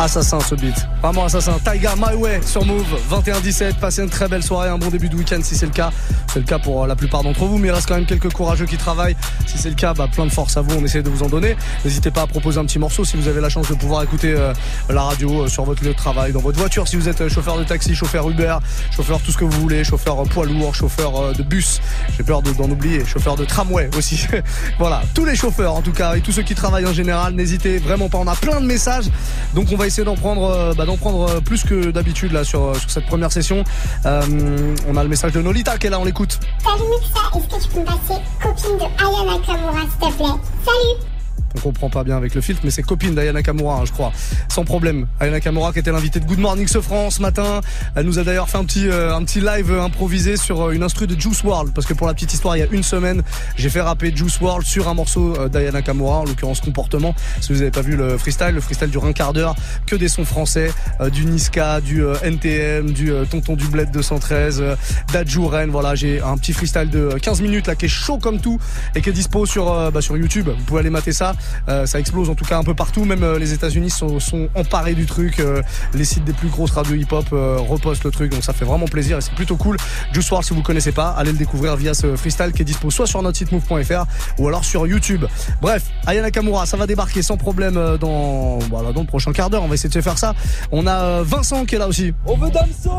Assassin 0.00 0.40
ce 0.40 0.54
beat. 0.54 0.74
Vraiment 1.02 1.26
assassin. 1.26 1.58
Taiga 1.62 1.94
My 1.94 2.14
Way 2.16 2.40
sur 2.46 2.64
Move 2.64 2.86
21-17. 3.10 3.74
Passez 3.74 4.00
une 4.02 4.08
très 4.08 4.28
belle 4.28 4.42
soirée, 4.42 4.70
un 4.70 4.78
bon 4.78 4.88
début 4.88 5.10
de 5.10 5.14
week-end 5.14 5.40
si 5.42 5.54
c'est 5.54 5.66
le 5.66 5.72
cas. 5.72 5.90
C'est 6.32 6.38
le 6.38 6.46
cas 6.46 6.58
pour 6.58 6.82
euh, 6.82 6.86
la 6.86 6.96
plupart 6.96 7.22
d'entre 7.22 7.44
vous, 7.44 7.58
mais 7.58 7.68
il 7.68 7.70
reste 7.70 7.86
quand 7.86 7.96
même 7.96 8.06
quelques 8.06 8.32
courageux 8.32 8.64
qui 8.64 8.78
travaillent. 8.78 9.14
Si 9.46 9.58
c'est 9.58 9.68
le 9.68 9.74
cas, 9.74 9.92
bah, 9.92 10.08
plein 10.10 10.24
de 10.24 10.30
force 10.30 10.56
à 10.56 10.62
vous. 10.62 10.74
On 10.80 10.84
essaie 10.86 11.02
de 11.02 11.10
vous 11.10 11.22
en 11.22 11.28
donner. 11.28 11.54
N'hésitez 11.84 12.10
pas 12.10 12.22
à 12.22 12.26
proposer 12.26 12.58
un 12.58 12.64
petit 12.64 12.78
morceau 12.78 13.04
si 13.04 13.18
vous 13.18 13.28
avez 13.28 13.42
la 13.42 13.50
chance 13.50 13.68
de 13.68 13.74
pouvoir 13.74 14.02
écouter 14.02 14.32
euh, 14.34 14.54
la 14.88 15.02
radio 15.02 15.42
euh, 15.42 15.48
sur 15.48 15.64
votre 15.64 15.84
lieu 15.84 15.90
de 15.90 15.96
travail, 15.96 16.32
dans 16.32 16.40
votre 16.40 16.58
voiture. 16.58 16.88
Si 16.88 16.96
vous 16.96 17.06
êtes 17.10 17.28
chauffeur 17.28 17.58
de 17.58 17.64
taxi, 17.64 17.94
chauffeur 17.94 18.30
Uber, 18.30 18.56
chauffeur 18.96 19.20
tout 19.20 19.32
ce 19.32 19.36
que 19.36 19.44
vous 19.44 19.60
voulez, 19.60 19.84
chauffeur 19.84 20.22
poids 20.22 20.46
lourd, 20.46 20.74
chauffeur 20.74 21.34
de 21.34 21.42
bus. 21.42 21.78
J'ai 22.16 22.22
peur 22.22 22.40
de- 22.40 22.52
d'en 22.52 22.70
oublier. 22.70 23.04
Chauffeur 23.04 23.36
de 23.36 23.44
tramway 23.44 23.90
aussi. 23.98 24.26
voilà. 24.78 25.02
Tous 25.14 25.26
les 25.26 25.36
chauffeurs 25.36 25.74
en 25.74 25.82
tout 25.82 25.92
cas 25.92 26.14
et 26.14 26.22
tous 26.22 26.32
ceux 26.32 26.42
qui 26.42 26.54
travaillent 26.54 26.86
en 26.86 26.94
général, 26.94 27.34
n'hésitez 27.34 27.76
vraiment 27.78 28.08
pas. 28.08 28.16
On 28.16 28.26
a 28.28 28.36
plein 28.36 28.62
de 28.62 28.66
messages. 28.66 29.10
Donc 29.54 29.66
on 29.72 29.76
va 29.76 29.89
essayer 29.90 30.04
d'en 30.04 30.14
prendre, 30.14 30.44
euh, 30.44 30.72
bah, 30.74 30.86
d'en 30.86 30.96
prendre 30.96 31.28
euh, 31.28 31.40
plus 31.40 31.64
que 31.64 31.90
d'habitude 31.90 32.32
là 32.32 32.44
sur, 32.44 32.62
euh, 32.62 32.74
sur 32.74 32.90
cette 32.90 33.06
première 33.06 33.32
session. 33.32 33.64
Euh, 34.06 34.74
on 34.88 34.96
a 34.96 35.02
le 35.02 35.08
message 35.08 35.32
de 35.32 35.42
Nolita 35.42 35.78
qui 35.78 35.88
est 35.88 35.90
là, 35.90 35.98
on 35.98 36.04
l'écoute. 36.04 36.38
Salut 36.62 36.84
Muxa, 36.88 37.20
est-ce 37.36 37.56
que 37.56 37.62
tu 37.62 37.68
peux 37.74 37.80
me 37.80 37.86
passer 37.86 38.20
copine 38.40 38.78
de 38.78 38.84
Aya 38.84 39.38
Nakamura 39.38 39.80
s'il 39.80 40.08
te 40.08 40.16
plaît? 40.16 40.40
Salut 40.64 41.19
On 41.56 41.60
comprend 41.60 41.90
pas 41.90 42.04
bien 42.04 42.16
avec 42.16 42.34
le 42.34 42.40
filtre, 42.40 42.62
mais 42.64 42.70
c'est 42.70 42.82
copine 42.82 43.14
d'Ayana 43.14 43.42
Kamura, 43.42 43.76
hein, 43.80 43.84
je 43.84 43.92
crois. 43.92 44.12
Sans 44.48 44.64
problème. 44.64 45.06
Ayana 45.20 45.40
Kamura 45.40 45.72
qui 45.72 45.78
était 45.78 45.92
l'invitée 45.92 46.20
de 46.20 46.24
Good 46.24 46.38
Morning 46.38 46.66
ce 46.66 46.80
France 46.80 47.16
ce 47.16 47.22
matin. 47.22 47.60
Elle 47.94 48.06
nous 48.06 48.18
a 48.18 48.24
d'ailleurs 48.24 48.48
fait 48.48 48.58
un 48.58 48.64
petit, 48.64 48.88
euh, 48.88 49.14
un 49.14 49.24
petit 49.24 49.40
live 49.40 49.70
euh, 49.70 49.82
improvisé 49.82 50.36
sur 50.36 50.68
euh, 50.68 50.72
une 50.72 50.82
instru 50.82 51.06
de 51.06 51.18
Juice 51.18 51.42
World. 51.42 51.72
Parce 51.74 51.86
que 51.86 51.94
pour 51.94 52.06
la 52.06 52.14
petite 52.14 52.32
histoire, 52.32 52.56
il 52.56 52.60
y 52.60 52.62
a 52.62 52.68
une 52.70 52.82
semaine, 52.82 53.22
j'ai 53.56 53.68
fait 53.68 53.80
rapper 53.80 54.14
Juice 54.14 54.40
World 54.40 54.66
sur 54.66 54.88
un 54.88 54.94
morceau 54.94 55.48
d'Ayana 55.48 55.82
Kamura, 55.82 56.18
en 56.18 56.24
l'occurrence 56.24 56.60
Comportement. 56.60 57.14
Si 57.40 57.52
vous 57.52 57.62
avez 57.62 57.70
pas 57.70 57.82
vu 57.82 57.96
le 57.96 58.18
freestyle, 58.18 58.54
le 58.54 58.60
freestyle 58.60 58.90
dure 58.90 59.04
un 59.04 59.12
quart 59.12 59.32
d'heure, 59.32 59.54
que 59.86 59.96
des 59.96 60.08
sons 60.08 60.24
français, 60.24 60.72
du 61.12 61.24
Niska, 61.24 61.80
du 61.80 62.02
NTM, 62.22 62.92
du 62.92 63.12
Tonton 63.30 63.56
du 63.56 63.66
Bled 63.66 63.90
213, 63.90 64.60
euh, 64.60 64.76
d'Adjou 65.12 65.46
Ren. 65.46 65.68
Voilà, 65.68 65.94
j'ai 65.94 66.20
un 66.20 66.36
petit 66.36 66.52
freestyle 66.52 66.90
de 66.90 67.10
15 67.20 67.40
minutes 67.40 67.66
là 67.66 67.74
qui 67.74 67.86
est 67.86 67.88
chaud 67.88 68.18
comme 68.18 68.40
tout 68.40 68.58
et 68.94 69.02
qui 69.02 69.10
est 69.10 69.12
dispo 69.12 69.46
sur, 69.46 69.90
bah, 69.90 70.00
sur 70.00 70.16
YouTube. 70.16 70.48
Vous 70.48 70.64
pouvez 70.64 70.80
aller 70.80 70.90
mater 70.90 71.12
ça. 71.12 71.34
Euh, 71.68 71.86
ça 71.86 72.00
explose 72.00 72.30
en 72.30 72.34
tout 72.34 72.44
cas 72.44 72.58
un 72.58 72.64
peu 72.64 72.74
partout. 72.74 73.04
Même 73.04 73.22
euh, 73.22 73.38
les 73.38 73.52
États-Unis 73.52 73.90
sont, 73.90 74.20
sont 74.20 74.48
emparés 74.54 74.94
du 74.94 75.06
truc. 75.06 75.40
Euh, 75.40 75.62
les 75.94 76.04
sites 76.04 76.24
des 76.24 76.32
plus 76.32 76.48
grosses 76.48 76.72
radios 76.72 76.94
hip-hop 76.94 77.26
repostent 77.30 78.04
le 78.04 78.10
truc, 78.10 78.32
donc 78.32 78.42
ça 78.42 78.52
fait 78.52 78.64
vraiment 78.64 78.86
plaisir 78.86 79.18
et 79.18 79.20
c'est 79.20 79.34
plutôt 79.34 79.56
cool. 79.56 79.76
Juice 80.12 80.30
WRLD, 80.30 80.44
si 80.44 80.54
vous 80.54 80.62
connaissez 80.62 80.92
pas, 80.92 81.10
allez 81.10 81.32
le 81.32 81.38
découvrir 81.38 81.76
via 81.76 81.94
ce 81.94 82.16
freestyle 82.16 82.52
qui 82.52 82.62
est 82.62 82.64
dispo 82.64 82.90
soit 82.90 83.06
sur 83.06 83.22
notre 83.22 83.38
site 83.38 83.52
move.fr 83.52 84.04
ou 84.38 84.48
alors 84.48 84.64
sur 84.64 84.86
YouTube. 84.86 85.24
Bref, 85.60 85.84
Aya 86.06 86.22
Nakamura, 86.22 86.66
ça 86.66 86.76
va 86.76 86.86
débarquer 86.86 87.22
sans 87.22 87.36
problème 87.36 87.96
dans, 88.00 88.58
voilà, 88.70 88.92
dans 88.92 89.00
le 89.02 89.06
prochain 89.06 89.32
quart 89.32 89.50
d'heure. 89.50 89.62
On 89.62 89.68
va 89.68 89.74
essayer 89.74 89.88
de 89.88 89.94
se 89.94 90.00
faire 90.00 90.18
ça. 90.18 90.34
On 90.72 90.86
a 90.86 91.22
Vincent 91.22 91.64
qui 91.64 91.74
est 91.74 91.78
là 91.78 91.88
aussi. 91.88 92.12
On 92.26 92.36
veut 92.36 92.50
Damso 92.50 92.90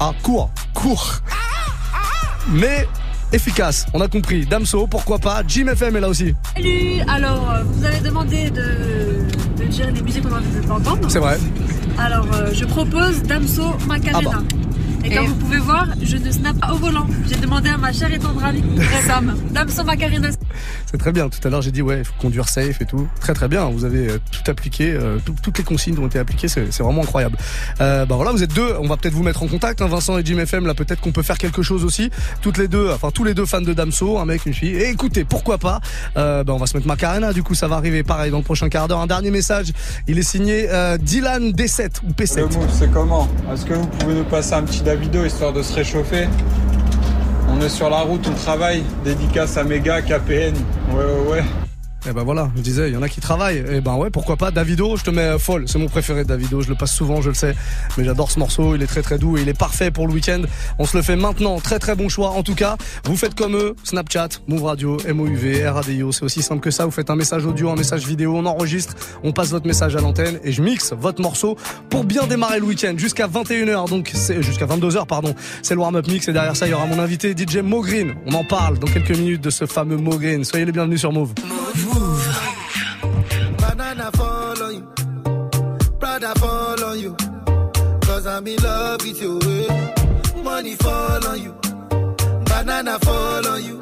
Ah, 0.00 0.12
court, 0.22 0.50
court. 0.74 1.20
Mais 2.50 2.86
efficace, 3.32 3.86
on 3.94 4.00
a 4.00 4.08
compris. 4.08 4.46
Damso, 4.46 4.86
pourquoi 4.86 5.18
pas. 5.18 5.42
Jim 5.46 5.66
FM 5.68 5.96
est 5.96 6.00
là 6.00 6.08
aussi. 6.08 6.34
Salut 6.54 7.00
Alors, 7.08 7.50
euh, 7.50 7.62
vous 7.64 7.84
avez 7.84 8.00
demandé 8.00 8.50
de, 8.50 9.62
de 9.62 9.64
dire 9.68 9.92
des 9.92 10.02
musiques 10.02 10.22
qu'on 10.26 10.34
a 10.34 10.38
envie 10.38 10.66
de 10.66 10.70
entendre. 10.70 11.10
C'est 11.10 11.18
vrai. 11.18 11.38
Alors, 11.98 12.26
euh, 12.34 12.50
je 12.52 12.64
propose 12.64 13.22
Damso 13.22 13.74
Macarena. 13.86 14.30
Ah 14.32 14.38
bah. 14.38 14.42
Et 15.04 15.14
comme 15.14 15.26
vous 15.26 15.34
pouvez 15.36 15.58
voir, 15.58 15.86
je 16.02 16.16
ne 16.16 16.30
snap 16.30 16.58
pas 16.58 16.72
au 16.72 16.76
volant. 16.76 17.06
J'ai 17.28 17.36
demandé 17.36 17.68
à 17.70 17.76
ma 17.78 17.92
chère 17.92 18.12
et 18.12 18.18
tendre 18.18 18.44
amie, 18.44 18.62
Sam, 19.06 19.34
Damso 19.52 19.84
Macarena. 19.84 20.28
C'est 20.90 20.96
très 20.96 21.12
bien. 21.12 21.28
Tout 21.28 21.46
à 21.46 21.50
l'heure, 21.50 21.60
j'ai 21.60 21.70
dit, 21.70 21.82
ouais, 21.82 21.98
il 21.98 22.04
faut 22.04 22.14
conduire 22.18 22.48
safe 22.48 22.80
et 22.80 22.86
tout. 22.86 23.06
Très, 23.20 23.34
très 23.34 23.46
bien. 23.46 23.66
Vous 23.66 23.84
avez 23.84 24.08
euh, 24.08 24.18
tout 24.32 24.50
appliqué. 24.50 24.92
euh, 24.94 25.18
tout- 25.22 25.34
toutes 25.42 25.58
les 25.58 25.64
consignes 25.64 25.98
ont 25.98 26.06
été 26.06 26.18
appliquées. 26.18 26.48
C'est 26.48 26.78
vraiment 26.82 27.02
incroyable. 27.02 27.36
Euh, 27.82 28.06
bah 28.06 28.14
voilà, 28.16 28.32
vous 28.32 28.42
êtes 28.42 28.54
deux. 28.54 28.74
On 28.80 28.88
va 28.88 28.96
peut-être 28.96 29.12
vous 29.12 29.22
mettre 29.22 29.42
en 29.42 29.48
contact, 29.48 29.82
hein, 29.82 29.86
Vincent 29.86 30.16
et 30.16 30.24
Jim 30.24 30.38
FM. 30.38 30.66
Là, 30.66 30.72
peut-être 30.72 31.00
qu'on 31.02 31.12
peut 31.12 31.22
faire 31.22 31.36
quelque 31.36 31.60
chose 31.60 31.84
aussi. 31.84 32.10
Toutes 32.40 32.56
les 32.56 32.68
deux, 32.68 32.90
enfin, 32.90 33.10
tous 33.10 33.22
les 33.24 33.34
deux 33.34 33.44
fans 33.44 33.60
de 33.60 33.74
Damso, 33.74 34.18
un 34.18 34.24
mec, 34.24 34.46
une 34.46 34.54
fille. 34.54 34.74
Et 34.76 34.88
écoutez, 34.88 35.24
pourquoi 35.24 35.58
pas 35.58 35.80
euh, 36.16 36.42
bah, 36.42 36.54
On 36.54 36.58
va 36.58 36.66
se 36.66 36.74
mettre 36.74 36.86
Macarena. 36.88 37.34
Du 37.34 37.42
coup, 37.42 37.54
ça 37.54 37.68
va 37.68 37.76
arriver 37.76 38.02
pareil 38.02 38.30
dans 38.30 38.38
le 38.38 38.42
prochain 38.44 38.70
quart 38.70 38.88
d'heure. 38.88 39.00
Un 39.00 39.06
dernier 39.06 39.30
message. 39.30 39.72
Il 40.06 40.18
est 40.18 40.22
signé 40.22 40.68
euh, 40.70 40.96
Dylan 40.96 41.50
D7 41.52 41.90
ou 42.08 42.12
P7. 42.12 42.40
Le 42.44 42.48
c'est 42.72 42.90
comment? 42.90 43.28
Est-ce 43.52 43.66
que 43.66 43.74
vous 43.74 43.86
pouvez 43.86 44.14
nous 44.14 44.24
passer 44.24 44.54
un 44.54 44.62
petit 44.62 44.80
Davido 44.80 45.22
histoire 45.24 45.52
de 45.52 45.62
se 45.62 45.74
réchauffer? 45.74 46.28
On 47.50 47.60
est 47.60 47.68
sur 47.68 47.90
la 47.90 48.00
route, 48.00 48.26
on 48.30 48.34
travaille. 48.34 48.82
Dédicace 49.04 49.56
à 49.56 49.64
Mega, 49.64 50.00
KPN. 50.02 50.54
Ouais, 50.92 51.04
ouais, 51.04 51.30
ouais. 51.30 51.44
Et 52.06 52.12
ben 52.12 52.22
voilà, 52.22 52.50
je 52.56 52.62
disais, 52.62 52.88
il 52.88 52.94
y 52.94 52.96
en 52.96 53.02
a 53.02 53.08
qui 53.08 53.20
travaillent. 53.20 53.64
Et 53.70 53.80
ben 53.80 53.96
ouais, 53.96 54.08
pourquoi 54.08 54.36
pas 54.36 54.50
Davido, 54.50 54.96
je 54.96 55.02
te 55.02 55.10
mets 55.10 55.38
folle. 55.38 55.64
C'est 55.66 55.78
mon 55.78 55.88
préféré 55.88 56.24
Davido, 56.24 56.60
je 56.60 56.68
le 56.68 56.76
passe 56.76 56.94
souvent, 56.94 57.20
je 57.20 57.28
le 57.28 57.34
sais. 57.34 57.54
Mais 57.96 58.04
j'adore 58.04 58.30
ce 58.30 58.38
morceau, 58.38 58.76
il 58.76 58.82
est 58.82 58.86
très 58.86 59.02
très 59.02 59.18
doux 59.18 59.36
et 59.36 59.42
il 59.42 59.48
est 59.48 59.58
parfait 59.58 59.90
pour 59.90 60.06
le 60.06 60.14
week-end. 60.14 60.42
On 60.78 60.84
se 60.84 60.96
le 60.96 61.02
fait 61.02 61.16
maintenant, 61.16 61.58
très 61.58 61.78
très 61.78 61.96
bon 61.96 62.08
choix. 62.08 62.30
En 62.30 62.42
tout 62.42 62.54
cas, 62.54 62.76
vous 63.04 63.16
faites 63.16 63.34
comme 63.34 63.56
eux, 63.56 63.74
Snapchat, 63.82 64.28
Move 64.46 64.62
Radio, 64.62 64.96
MOUV, 65.12 65.66
RADIO, 65.66 66.12
c'est 66.12 66.22
aussi 66.22 66.40
simple 66.40 66.60
que 66.60 66.70
ça. 66.70 66.84
Vous 66.84 66.92
faites 66.92 67.10
un 67.10 67.16
message 67.16 67.44
audio, 67.44 67.68
un 67.70 67.76
message 67.76 68.06
vidéo, 68.06 68.36
on 68.36 68.46
enregistre, 68.46 68.94
on 69.24 69.32
passe 69.32 69.50
votre 69.50 69.66
message 69.66 69.96
à 69.96 70.00
l'antenne 70.00 70.38
et 70.44 70.52
je 70.52 70.62
mixe 70.62 70.92
votre 70.98 71.20
morceau 71.20 71.56
pour 71.90 72.04
bien 72.04 72.26
démarrer 72.26 72.60
le 72.60 72.66
week-end 72.66 72.94
jusqu'à 72.96 73.26
21h, 73.26 73.88
donc 73.88 74.12
c'est 74.14 74.40
jusqu'à 74.42 74.66
22h 74.66 75.06
pardon. 75.06 75.34
C'est 75.62 75.74
le 75.74 75.80
warm-up 75.80 76.06
mix 76.06 76.28
et 76.28 76.32
derrière 76.32 76.56
ça 76.56 76.66
il 76.66 76.70
y 76.70 76.74
aura 76.74 76.86
mon 76.86 77.00
invité 77.00 77.34
DJ 77.36 77.58
Mogreen. 77.58 78.14
On 78.26 78.34
en 78.34 78.44
parle 78.44 78.78
dans 78.78 78.86
quelques 78.86 79.16
minutes 79.16 79.42
de 79.42 79.50
ce 79.50 79.66
fameux 79.66 79.96
Mogreen. 79.96 80.44
Soyez 80.44 80.64
les 80.64 80.72
bienvenus 80.72 81.00
sur 81.00 81.12
Move. 81.12 81.34
Banana 83.58 84.10
fall 84.12 84.62
on 84.62 84.74
you. 84.74 84.92
Prada 86.00 86.34
fall 86.40 86.84
on 86.84 86.98
you. 86.98 87.14
Cause 88.00 88.26
I'm 88.26 88.46
in 88.48 88.56
love 88.62 89.02
with 89.04 89.22
you. 89.22 89.38
Money 90.42 90.74
fall 90.74 91.26
on 91.28 91.40
you. 91.40 91.52
Banana 92.46 92.98
fall 92.98 93.46
on 93.46 93.62
you. 93.62 93.80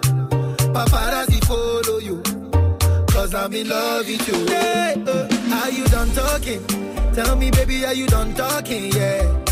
Paparazzi 0.75 1.43
follow 1.47 1.99
you. 1.99 2.23
Cause 3.09 3.35
I'm 3.35 3.55
in 3.55 3.69
love 3.69 4.07
with 4.07 4.29
you. 4.29 4.47
Hey, 4.47 5.03
uh, 5.07 5.63
are 5.63 5.71
you 5.71 5.85
done 5.87 6.11
talking? 6.11 6.67
Tell 7.15 7.35
me, 7.37 7.51
baby, 7.51 7.87
are 7.87 7.95
you 7.95 8.07
done 8.07 8.35
talking? 8.35 8.93
Yeah. 8.93 9.45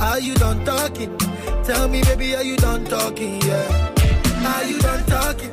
Are 0.00 0.18
you 0.18 0.34
done 0.34 0.64
talking? 0.64 1.16
Tell 1.62 1.88
me, 1.88 2.02
baby, 2.02 2.34
are 2.34 2.42
you 2.42 2.56
done 2.56 2.84
talking? 2.84 3.40
Yeah. 3.42 3.92
Are 4.44 4.64
you 4.64 4.78
done 4.80 5.04
talking? 5.06 5.52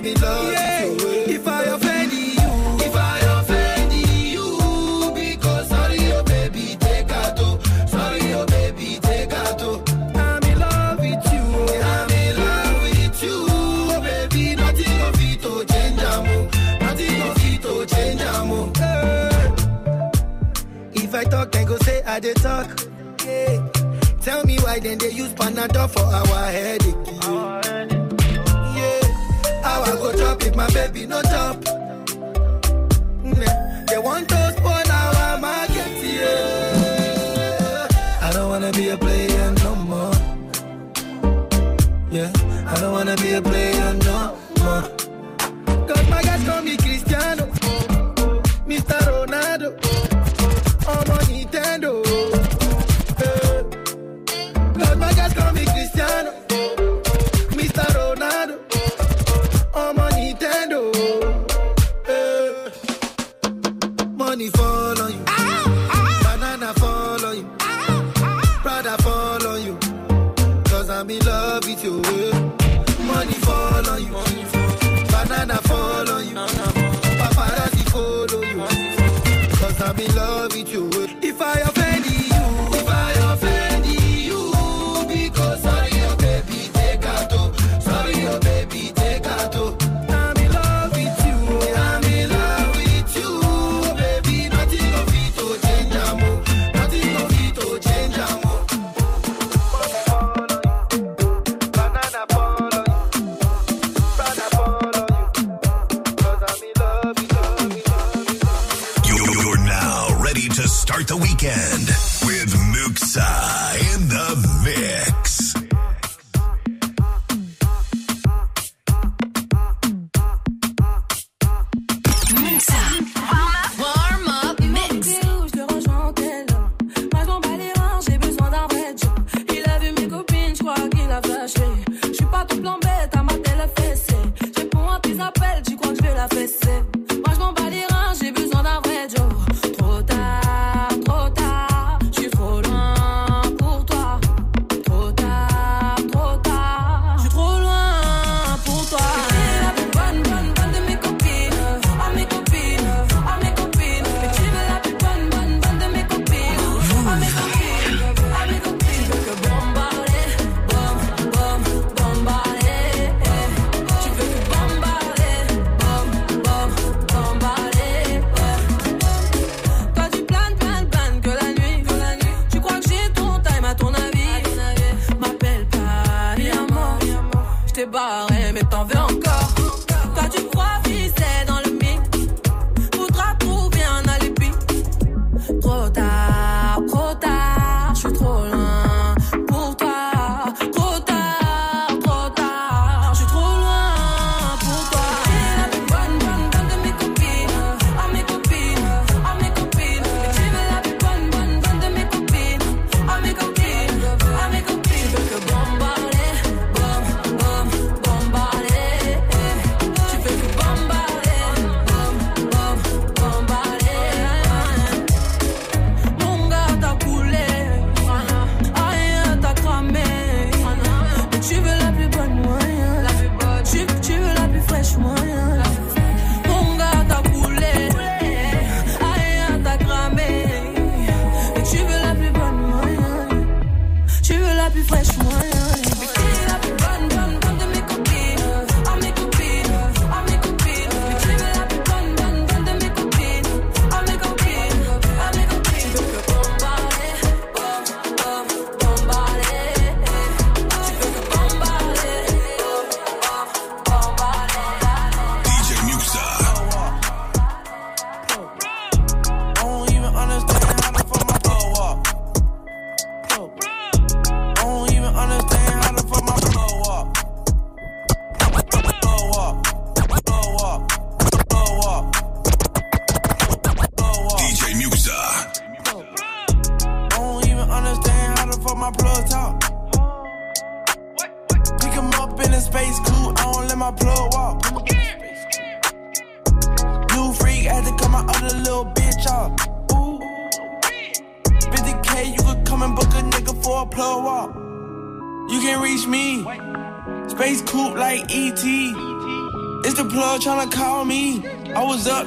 I'm 0.00 0.06
in 0.06 0.14
love 0.20 0.46
with 0.46 1.02
you. 1.02 1.08
eh. 1.10 1.34
If 1.36 1.46
I 1.46 1.62
offend 1.64 2.12
you, 2.12 2.32
if 2.86 2.96
I 2.96 3.18
offend 3.38 3.92
you, 3.92 5.12
because 5.14 5.68
sorry, 5.68 6.12
oh 6.12 6.22
baby, 6.24 6.76
take 6.80 7.10
out. 7.10 7.38
Sorry, 7.90 8.32
oh 8.32 8.46
baby, 8.46 8.98
take 9.02 9.32
out. 9.34 9.60
I'm 10.16 10.42
in 10.44 10.58
love 10.58 10.98
with 11.00 11.32
you. 11.32 11.44
I'm 11.82 12.10
in 12.10 12.36
love 12.38 12.82
with 12.82 13.22
you. 13.22 13.46
Oh 13.50 14.00
baby, 14.00 14.56
nothing 14.56 15.00
of 15.02 15.20
it 15.20 15.42
to 15.42 15.64
change 15.70 16.00
amo. 16.00 16.48
Nothing 16.80 17.20
of 17.22 17.36
it 17.44 17.62
to 17.62 17.86
change 17.94 18.22
amo. 18.22 18.72
Eh. 18.80 19.50
If 20.94 21.14
I 21.14 21.24
talk, 21.24 21.52
then 21.52 21.66
go 21.66 21.76
say 21.78 22.02
I 22.04 22.20
did 22.20 22.36
talk. 22.36 22.68
Yeah. 23.26 23.68
Tell 24.22 24.44
me 24.46 24.56
why 24.60 24.78
then 24.80 24.96
they 24.96 25.10
use 25.10 25.32
Panadol 25.34 25.90
for 25.90 26.04
our 26.06 26.46
headache. 26.50 26.94
Yeah. 27.22 27.60
yeah. 27.64 27.89
Chop 30.20 30.42
if 30.44 30.54
my 30.54 30.68
baby 30.74 31.06
no 31.06 31.22
chop? 31.22 31.56
Mm, 33.24 33.86
They 33.88 33.98
want 33.98 34.28
to 34.28 34.40
spoil 34.56 34.90
our 35.00 35.38
market. 35.38 35.92
Yeah. 36.18 37.88
I 38.26 38.30
don't 38.34 38.48
wanna 38.50 38.70
be 38.72 38.88
a 38.90 38.96
player 38.98 39.50
no 39.64 39.74
more. 39.90 40.14
Yeah. 42.10 42.30
I 42.72 42.74
don't 42.80 42.92
wanna 42.92 43.16
be 43.16 43.32
a 43.34 43.42
player 43.42 43.94
no 43.94 43.99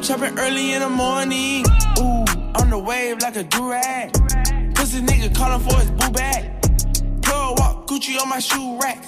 chopping 0.03 0.37
early 0.37 0.73
in 0.73 0.81
the 0.81 0.89
morning. 0.89 1.63
Ooh, 1.99 2.25
on 2.59 2.69
the 2.69 2.77
wave 2.77 3.21
like 3.21 3.37
a 3.37 3.43
durag. 3.43 4.11
Pussy 4.75 4.99
nigga 4.99 5.33
calling 5.33 5.61
for 5.61 5.79
his 5.79 5.91
boo 5.91 6.11
bag. 6.11 6.51
Plug 7.21 7.57
walk, 7.59 7.87
Gucci 7.87 8.19
on 8.19 8.27
my 8.27 8.39
shoe 8.39 8.77
rack. 8.81 9.01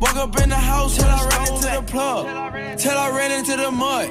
Woke 0.00 0.16
up 0.16 0.40
in 0.42 0.48
the 0.48 0.56
house 0.56 0.96
till 0.96 1.06
I 1.06 1.28
ran 1.28 1.54
into 1.54 1.68
the 1.68 1.82
plug. 1.82 2.78
Till 2.78 2.98
I 2.98 3.10
ran 3.10 3.30
into 3.30 3.56
the 3.56 3.70
mud. 3.70 4.10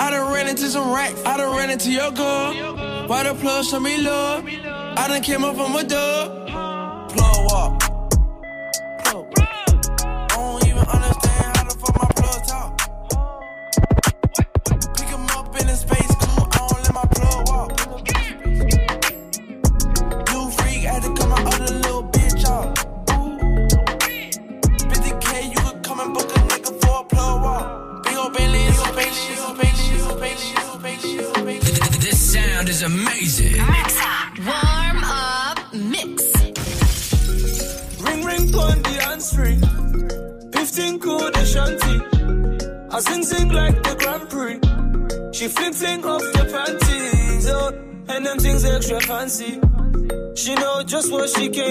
I 0.00 0.10
done 0.10 0.32
ran 0.32 0.48
into 0.48 0.68
some 0.68 0.92
racks. 0.92 1.22
I 1.24 1.36
done 1.36 1.56
ran 1.56 1.70
into 1.70 1.92
your 1.92 2.10
girl. 2.10 3.06
Why 3.06 3.22
the 3.22 3.34
plug 3.34 3.64
show 3.64 3.78
me 3.78 3.98
love? 3.98 4.44
I 4.44 5.06
done 5.06 5.22
came 5.22 5.44
up 5.44 5.54
from 5.54 5.76
a 5.76 5.84
dub. 5.84 6.41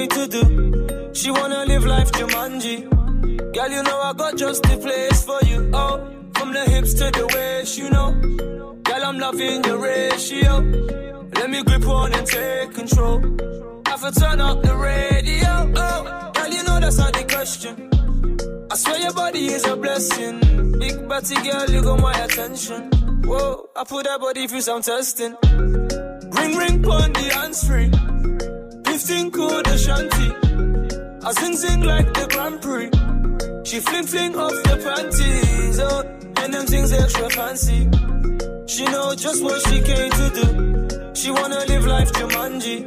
To 0.08 0.28
do. 0.28 1.12
She 1.14 1.32
wanna 1.32 1.66
live 1.66 1.86
life 1.86 2.12
Jumanji. 2.12 2.90
Girl, 3.54 3.70
you 3.70 3.84
know 3.84 4.00
I 4.02 4.14
got 4.14 4.38
just 4.38 4.64
the 4.64 4.78
place 4.78 5.24
for 5.24 5.40
you. 5.46 5.70
Oh, 5.74 6.08
from 6.36 6.54
the 6.54 6.64
hips 6.66 6.94
to 6.96 7.12
the 7.12 7.28
waist, 7.36 7.78
you 7.78 7.90
know. 7.90 8.12
Girl, 8.84 9.04
I'm 9.04 9.20
loving 9.20 9.64
your 9.64 9.78
ratio. 9.78 10.60
Let 11.36 11.50
me 11.50 11.64
grip 11.64 11.86
on 11.88 12.14
and 12.14 12.26
take 12.26 12.74
control. 12.74 13.18
I 13.86 13.98
for 13.98 14.12
turn 14.12 14.42
up 14.42 14.62
the 14.64 14.76
radio. 14.76 15.74
Oh, 15.76 16.32
girl, 16.34 16.48
you 16.48 16.64
know 16.64 16.80
that's 16.80 16.98
not 16.98 17.14
the 17.14 17.24
question. 17.26 17.90
I 18.72 18.76
swear 18.76 19.00
your 19.00 19.14
body 19.14 19.46
is 19.48 19.66
a 19.66 19.76
blessing. 19.76 20.40
Big 20.80 21.08
body 21.08 21.36
girl, 21.36 21.70
you 21.70 21.84
got 21.84 22.00
my 22.00 22.14
attention. 22.24 22.90
Whoa, 23.24 23.70
I 23.76 23.84
put 23.84 24.06
that 24.06 24.20
body 24.20 24.48
through 24.48 24.62
some 24.62 24.82
testing. 24.82 25.36
Ring 25.44 26.58
ring 26.58 26.82
pon 26.82 27.14
the 27.14 27.32
free. 27.68 27.92
15 29.02 29.32
cool 29.32 29.64
the 29.64 29.78
shanty. 29.78 30.30
I 31.26 31.32
sing 31.34 31.56
sing 31.58 31.82
like 31.82 32.14
the 32.14 32.28
Grand 32.34 32.62
Prix. 32.62 32.90
She 33.66 33.80
fling 33.80 34.06
fling 34.06 34.36
off 34.38 34.52
the 34.52 34.76
panties, 34.86 35.80
oh, 35.80 36.04
and 36.44 36.54
them 36.54 36.66
things 36.68 36.94
extra 36.94 37.30
fancy. 37.32 37.90
She 38.68 38.86
know 38.86 39.16
just 39.16 39.44
what 39.44 39.60
she 39.68 39.82
came 39.82 40.12
to 40.12 40.28
do. 40.38 41.16
She 41.16 41.32
wanna 41.32 41.66
live 41.66 41.86
life 41.88 42.12
Jumanji. 42.14 42.78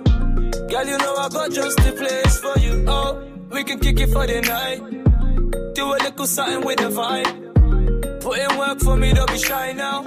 Girl, 0.71 0.87
you 0.87 0.99
know 0.99 1.17
I 1.17 1.29
got 1.31 1.51
just 1.51 1.79
the 1.79 1.93
place 1.99 2.39
for 2.39 2.61
you. 2.61 2.85
Oh, 2.87 3.21
we 3.51 3.65
can 3.65 3.81
kick 3.81 3.99
it 3.99 4.11
for 4.11 4.25
the 4.25 4.41
night. 4.41 5.75
Do 5.75 5.85
a 5.95 5.99
little 5.99 6.27
something 6.29 6.65
with 6.65 6.79
the 6.79 6.91
vibe. 6.91 8.21
Put 8.21 8.39
in 8.39 8.57
work 8.57 8.79
for 8.79 8.97
me, 8.97 9.13
don't 9.15 9.33
be 9.33 9.39
shy 9.39 9.73
now. 9.73 10.05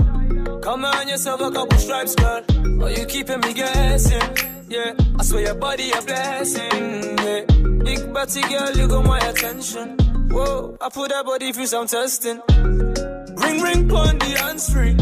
Come 0.61 0.85
on 0.85 1.09
yourself 1.09 1.41
a 1.41 1.51
couple 1.51 1.77
stripes, 1.77 2.15
girl. 2.15 2.43
Or 2.81 2.91
you 2.91 3.05
keeping 3.05 3.41
me 3.41 3.53
guessing. 3.53 4.56
Yeah, 4.69 4.93
I 5.17 5.23
swear 5.23 5.43
your 5.43 5.55
body 5.55 5.91
a 5.91 6.01
blessing. 6.01 7.17
Yeah, 7.19 7.41
big 7.85 8.13
body 8.13 8.41
girl, 8.41 8.71
you 8.75 8.87
got 8.89 9.05
my 9.05 9.19
attention. 9.19 9.97
Whoa, 10.29 10.77
I 10.81 10.89
put 10.89 11.09
that 11.09 11.25
body 11.25 11.53
through 11.53 11.67
some 11.67 11.87
testing. 11.87 12.41
Ring 12.49 13.61
ring 13.61 13.87
pon 13.87 14.17
the 14.19 14.67
free. 14.73 14.95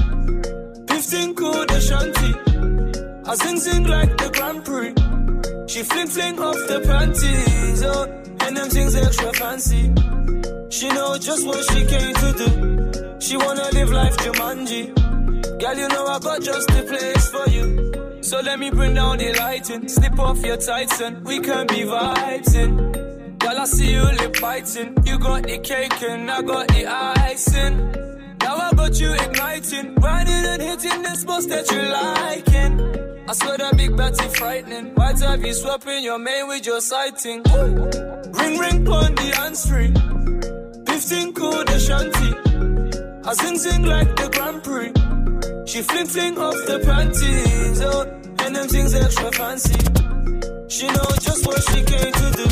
15 0.87 1.35
cool 1.35 1.65
the 1.65 1.79
shanty. 1.81 3.25
I 3.27 3.35
sing 3.35 3.59
sing 3.59 3.83
like 3.85 4.15
the 4.17 4.29
Grand 4.29 4.63
Prix. 4.65 4.93
She 5.67 5.81
fling 5.81 6.07
fling 6.07 6.39
off 6.39 6.55
the 6.67 6.81
panties, 6.85 7.83
oh, 7.83 8.05
and 8.45 8.55
them 8.55 8.69
things 8.69 8.95
extra 8.95 9.33
fancy. 9.33 9.91
She 10.69 10.89
know 10.89 11.17
just 11.17 11.43
what 11.43 11.63
she 11.71 11.85
came 11.85 12.13
to 12.13 12.33
do. 12.37 13.19
She 13.19 13.35
wanna 13.35 13.67
live 13.71 13.89
life 13.89 14.15
Jumanji. 14.17 14.93
Girl, 15.59 15.75
you 15.75 15.87
know 15.87 16.05
I 16.05 16.19
got 16.19 16.43
just 16.43 16.67
the 16.67 16.83
place 16.83 17.29
for 17.29 17.49
you. 17.49 18.04
So 18.25 18.39
let 18.41 18.57
me 18.57 18.71
bring 18.71 18.95
down 18.95 19.19
the 19.19 19.33
lighting, 19.33 19.87
slip 19.87 20.17
off 20.17 20.43
your 20.43 20.57
tights 20.57 20.99
and 20.99 21.23
we 21.23 21.39
can 21.39 21.67
be 21.67 21.83
vibing. 21.83 23.43
While 23.43 23.59
I 23.59 23.65
see 23.65 23.93
you 23.93 24.01
lip 24.01 24.41
biting. 24.41 24.97
You 25.05 25.19
got 25.19 25.43
the 25.43 25.59
cake 25.59 26.01
and 26.01 26.31
I 26.31 26.41
got 26.41 26.67
the 26.69 26.87
icing. 26.87 27.77
Now 28.39 28.55
I 28.55 28.73
got 28.73 28.99
you 28.99 29.13
igniting, 29.13 29.93
riding 29.95 30.33
and 30.33 30.59
hitting 30.59 31.03
the 31.03 31.15
spots 31.15 31.45
that 31.45 31.69
you 31.69 31.79
liking. 31.83 33.29
I 33.29 33.33
swear 33.33 33.57
that 33.59 33.77
big 33.77 33.95
batty 33.95 34.27
frightening. 34.29 34.95
Why 34.95 35.13
have 35.19 35.45
you 35.45 35.53
swapping 35.53 36.03
your 36.03 36.17
main 36.17 36.47
with 36.47 36.65
your 36.65 36.81
sighting? 36.81 37.43
Ring 37.43 38.57
ring 38.57 38.87
on 38.87 39.13
the 39.13 39.65
free. 39.69 39.93
15 40.87 41.33
cool 41.33 41.63
the 41.63 41.79
shanty. 41.79 43.29
I 43.29 43.33
sing 43.35 43.59
sing 43.59 43.83
like 43.83 44.15
the 44.15 44.29
Grand 44.29 44.63
Prix. 44.63 45.14
She 45.65 45.81
fling 45.81 46.05
fling 46.05 46.37
off 46.37 46.53
the 46.67 46.79
panties, 46.85 47.81
oh, 47.81 48.03
and 48.45 48.55
them 48.55 48.67
things 48.67 48.93
extra 48.93 49.31
fancy. 49.31 49.79
She 50.69 50.87
know 50.87 51.09
just 51.25 51.45
what 51.45 51.61
she 51.69 51.79
came 51.91 52.13
to 52.21 52.27
do. 52.39 52.47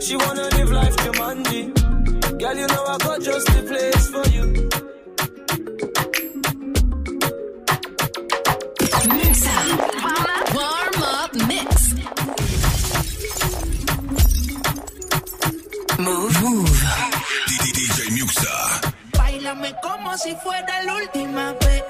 She 0.00 0.16
wanna 0.16 0.48
live 0.56 0.70
life 0.70 0.96
Jumanji. 0.96 1.62
Girl, 2.40 2.54
you 2.54 2.66
know 2.68 2.84
I 2.86 2.98
got 2.98 3.20
just 3.20 3.46
the 3.48 3.62
place 3.70 4.08
for 4.14 4.26
you. 4.36 4.44
Mix 9.18 9.46
up. 9.46 9.66
Warm 10.56 11.02
up 11.02 11.32
mix. 11.50 11.94
Mouv'. 16.04 16.36
Mouv'. 16.42 16.82
DJ 17.74 17.98
Muxxa. 18.16 18.54
Bailame 19.18 19.74
como 19.82 20.16
si 20.16 20.34
fuera 20.36 20.82
la 20.84 20.94
última 20.94 21.52
vez 21.60 21.75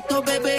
Bebé. 0.00 0.56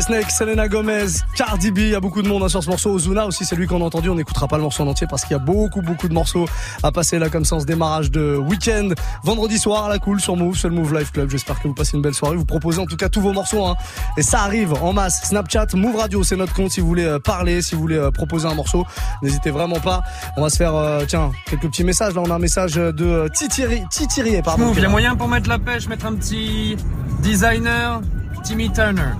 Snake, 0.00 0.30
Selena 0.30 0.66
Gomez, 0.66 1.06
Cardi 1.36 1.70
B, 1.70 1.78
il 1.78 1.88
y 1.90 1.94
a 1.94 2.00
beaucoup 2.00 2.22
de 2.22 2.28
monde 2.28 2.42
hein, 2.42 2.48
sur 2.48 2.62
ce 2.62 2.68
morceau. 2.68 2.90
Ozuna 2.90 3.26
aussi, 3.26 3.44
c'est 3.44 3.54
lui 3.54 3.66
qu'on 3.66 3.80
a 3.80 3.84
entendu. 3.84 4.08
On 4.08 4.14
n'écoutera 4.14 4.48
pas 4.48 4.56
le 4.56 4.62
morceau 4.62 4.82
en 4.82 4.88
entier 4.88 5.06
parce 5.08 5.22
qu'il 5.22 5.32
y 5.32 5.34
a 5.34 5.38
beaucoup, 5.38 5.82
beaucoup 5.82 6.08
de 6.08 6.14
morceaux 6.14 6.46
à 6.82 6.90
passer 6.90 7.18
là 7.18 7.28
comme 7.28 7.44
ça 7.44 7.56
en 7.56 7.60
ce 7.60 7.64
démarrage 7.64 8.10
de 8.10 8.36
week-end. 8.36 8.88
Vendredi 9.22 9.58
soir 9.58 9.84
à 9.84 9.88
la 9.88 9.98
cool 9.98 10.20
sur 10.20 10.36
Move, 10.36 10.56
sur 10.56 10.68
le 10.68 10.74
Move 10.74 10.98
Life 10.98 11.12
Club. 11.12 11.30
J'espère 11.30 11.60
que 11.60 11.68
vous 11.68 11.74
passez 11.74 11.96
une 11.96 12.02
belle 12.02 12.14
soirée. 12.14 12.36
Vous 12.36 12.44
proposez 12.44 12.80
en 12.80 12.86
tout 12.86 12.96
cas 12.96 13.08
tous 13.08 13.20
vos 13.20 13.32
morceaux. 13.32 13.66
Hein. 13.66 13.76
Et 14.16 14.22
ça 14.22 14.40
arrive 14.40 14.74
en 14.74 14.92
masse. 14.92 15.22
Snapchat, 15.24 15.66
Move 15.74 15.96
Radio, 15.96 16.24
c'est 16.24 16.36
notre 16.36 16.54
compte 16.54 16.70
si 16.70 16.80
vous 16.80 16.88
voulez 16.88 17.04
euh, 17.04 17.18
parler, 17.18 17.62
si 17.62 17.74
vous 17.74 17.80
voulez 17.80 17.98
euh, 17.98 18.10
proposer 18.10 18.48
un 18.48 18.54
morceau. 18.54 18.84
N'hésitez 19.22 19.50
vraiment 19.50 19.80
pas. 19.80 20.02
On 20.36 20.42
va 20.42 20.50
se 20.50 20.56
faire, 20.56 20.74
euh, 20.74 21.04
tiens, 21.06 21.30
quelques 21.46 21.68
petits 21.68 21.84
messages. 21.84 22.14
Là, 22.14 22.22
on 22.24 22.30
a 22.30 22.34
un 22.34 22.38
message 22.38 22.74
de 22.74 23.28
Titiri, 23.32 23.82
Titirier, 23.90 24.42
pardon. 24.42 24.66
Move, 24.66 24.78
il 24.78 24.82
y 24.82 24.86
a 24.86 24.88
moyen 24.88 25.14
pour 25.14 25.28
mettre 25.28 25.48
la 25.48 25.58
pêche, 25.58 25.86
mettre 25.88 26.06
un 26.06 26.14
petit 26.14 26.76
designer, 27.22 28.00
Timmy 28.42 28.72
Turner. 28.72 29.12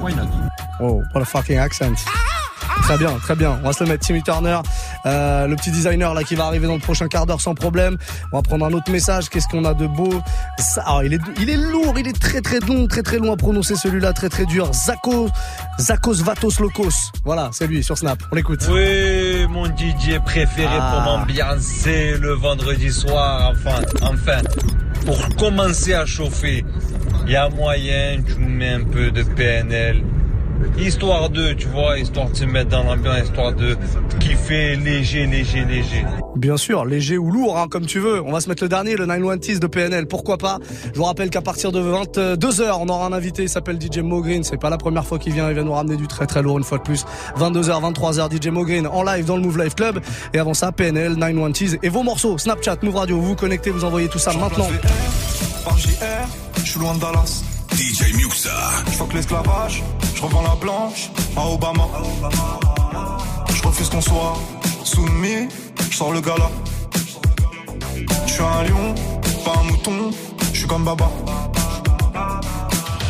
Why 0.00 0.12
not 0.12 0.28
Oh, 0.80 1.04
what 1.12 1.20
a 1.20 1.26
fucking 1.26 1.58
accent. 1.58 1.98
Très 2.82 2.96
bien, 2.98 3.10
très 3.22 3.36
bien. 3.36 3.58
On 3.62 3.66
va 3.66 3.72
se 3.72 3.84
le 3.84 3.90
mettre. 3.90 4.04
Timmy 4.06 4.22
Turner, 4.22 4.58
euh, 5.06 5.46
le 5.46 5.54
petit 5.56 5.70
designer 5.70 6.12
là 6.14 6.24
qui 6.24 6.34
va 6.34 6.46
arriver 6.46 6.66
dans 6.66 6.74
le 6.74 6.80
prochain 6.80 7.06
quart 7.08 7.26
d'heure 7.26 7.40
sans 7.40 7.54
problème. 7.54 7.96
On 8.32 8.38
va 8.38 8.42
prendre 8.42 8.64
un 8.66 8.72
autre 8.72 8.90
message. 8.90 9.28
Qu'est-ce 9.28 9.46
qu'on 9.48 9.64
a 9.64 9.74
de 9.74 9.86
beau? 9.86 10.10
Ça, 10.58 10.82
il 11.04 11.14
est, 11.14 11.20
il 11.40 11.50
est 11.50 11.56
lourd, 11.56 11.94
il 11.98 12.08
est 12.08 12.18
très 12.18 12.40
très 12.40 12.58
long, 12.60 12.86
très 12.86 13.02
très 13.02 13.18
long 13.18 13.32
à 13.32 13.36
prononcer 13.36 13.76
celui-là, 13.76 14.12
très 14.12 14.28
très 14.28 14.46
dur. 14.46 14.72
Zako, 14.72 15.28
Zakos 15.78 16.22
Vatos 16.24 16.58
Locos. 16.60 17.12
Voilà, 17.24 17.50
c'est 17.52 17.66
lui 17.66 17.82
sur 17.84 17.96
Snap. 17.98 18.18
On 18.32 18.34
l'écoute. 18.36 18.66
Oui, 18.70 19.46
mon 19.48 19.66
DJ 19.66 20.18
préféré 20.24 20.68
Ah. 20.80 20.92
pour 21.04 21.12
m'ambiancer 21.18 22.16
le 22.18 22.32
vendredi 22.32 22.90
soir, 22.92 23.52
enfin, 23.52 23.80
enfin, 24.02 24.40
pour 25.06 25.36
commencer 25.36 25.94
à 25.94 26.06
chauffer. 26.06 26.64
Il 27.26 27.32
y 27.32 27.36
a 27.36 27.48
moyen, 27.50 28.22
tu 28.26 28.34
me 28.40 28.48
mets 28.48 28.70
un 28.72 28.84
peu 28.84 29.10
de 29.10 29.22
PNL. 29.22 30.02
Histoire 30.78 31.30
de, 31.30 31.52
tu 31.52 31.68
vois, 31.68 31.98
histoire 31.98 32.30
de 32.30 32.36
se 32.36 32.44
mettre 32.44 32.70
dans 32.70 32.82
l'ambiance, 32.82 33.24
histoire 33.24 33.52
de 33.52 33.76
kiffer 34.18 34.76
léger, 34.76 35.26
léger, 35.26 35.64
léger. 35.64 36.04
Bien 36.36 36.56
sûr, 36.56 36.84
léger 36.84 37.18
ou 37.18 37.30
lourd, 37.30 37.58
hein, 37.58 37.66
comme 37.68 37.86
tu 37.86 37.98
veux. 37.98 38.22
On 38.22 38.32
va 38.32 38.40
se 38.40 38.48
mettre 38.48 38.62
le 38.62 38.68
dernier, 38.68 38.96
le 38.96 39.06
916 39.06 39.60
de 39.60 39.66
PNL. 39.66 40.06
Pourquoi 40.06 40.38
pas 40.38 40.58
Je 40.92 40.98
vous 40.98 41.04
rappelle 41.04 41.28
qu'à 41.28 41.42
partir 41.42 41.70
de 41.72 41.80
22h, 41.80 42.78
on 42.80 42.88
aura 42.88 43.06
un 43.06 43.12
invité. 43.12 43.42
Il 43.42 43.48
s'appelle 43.48 43.78
DJ 43.80 43.98
Mogreen. 43.98 44.42
C'est 44.42 44.56
pas 44.56 44.70
la 44.70 44.78
première 44.78 45.04
fois 45.04 45.18
qu'il 45.18 45.32
vient. 45.32 45.48
Il 45.48 45.54
vient 45.54 45.64
nous 45.64 45.72
ramener 45.72 45.96
du 45.96 46.06
très 46.06 46.26
très 46.26 46.42
lourd 46.42 46.58
une 46.58 46.64
fois 46.64 46.78
de 46.78 46.82
plus. 46.82 47.04
22h, 47.38 47.92
23h, 47.92 48.42
DJ 48.42 48.48
Mogreen 48.48 48.86
en 48.86 49.02
live 49.02 49.24
dans 49.26 49.36
le 49.36 49.42
Move 49.42 49.62
Life 49.62 49.74
Club. 49.74 50.00
Et 50.32 50.38
avant 50.38 50.54
ça, 50.54 50.72
PNL, 50.72 51.14
916 51.14 51.78
et 51.82 51.88
vos 51.88 52.02
morceaux. 52.02 52.38
Snapchat, 52.38 52.76
Move 52.82 52.96
Radio. 52.96 53.16
Vous 53.20 53.28
vous 53.28 53.36
connectez, 53.36 53.70
vous 53.70 53.84
envoyez 53.84 54.08
tout 54.08 54.18
ça 54.18 54.32
maintenant. 54.32 54.68
Par 55.64 55.76
JR, 55.76 55.90
je 56.64 56.70
suis 56.70 56.80
loin 56.80 56.94
de 56.94 57.00
Dallas. 57.00 57.59
DJ 57.76 58.14
Muxa. 58.14 58.50
Je 58.86 59.16
l'esclavage, 59.16 59.82
je 60.14 60.22
revends 60.22 60.42
la 60.42 60.54
blanche 60.56 61.10
à 61.36 61.46
Obama. 61.46 61.86
Je 63.54 63.62
refuse 63.62 63.88
qu'on 63.88 64.00
soit 64.00 64.36
soumis, 64.84 65.48
je 65.90 65.96
sors 65.96 66.12
le 66.12 66.20
gala. 66.20 66.50
Je 68.26 68.32
suis 68.32 68.42
un 68.42 68.62
lion, 68.64 68.94
pas 69.44 69.54
un 69.60 69.64
mouton, 69.64 70.10
je 70.52 70.58
suis 70.58 70.66
comme 70.66 70.84
Baba. 70.84 71.10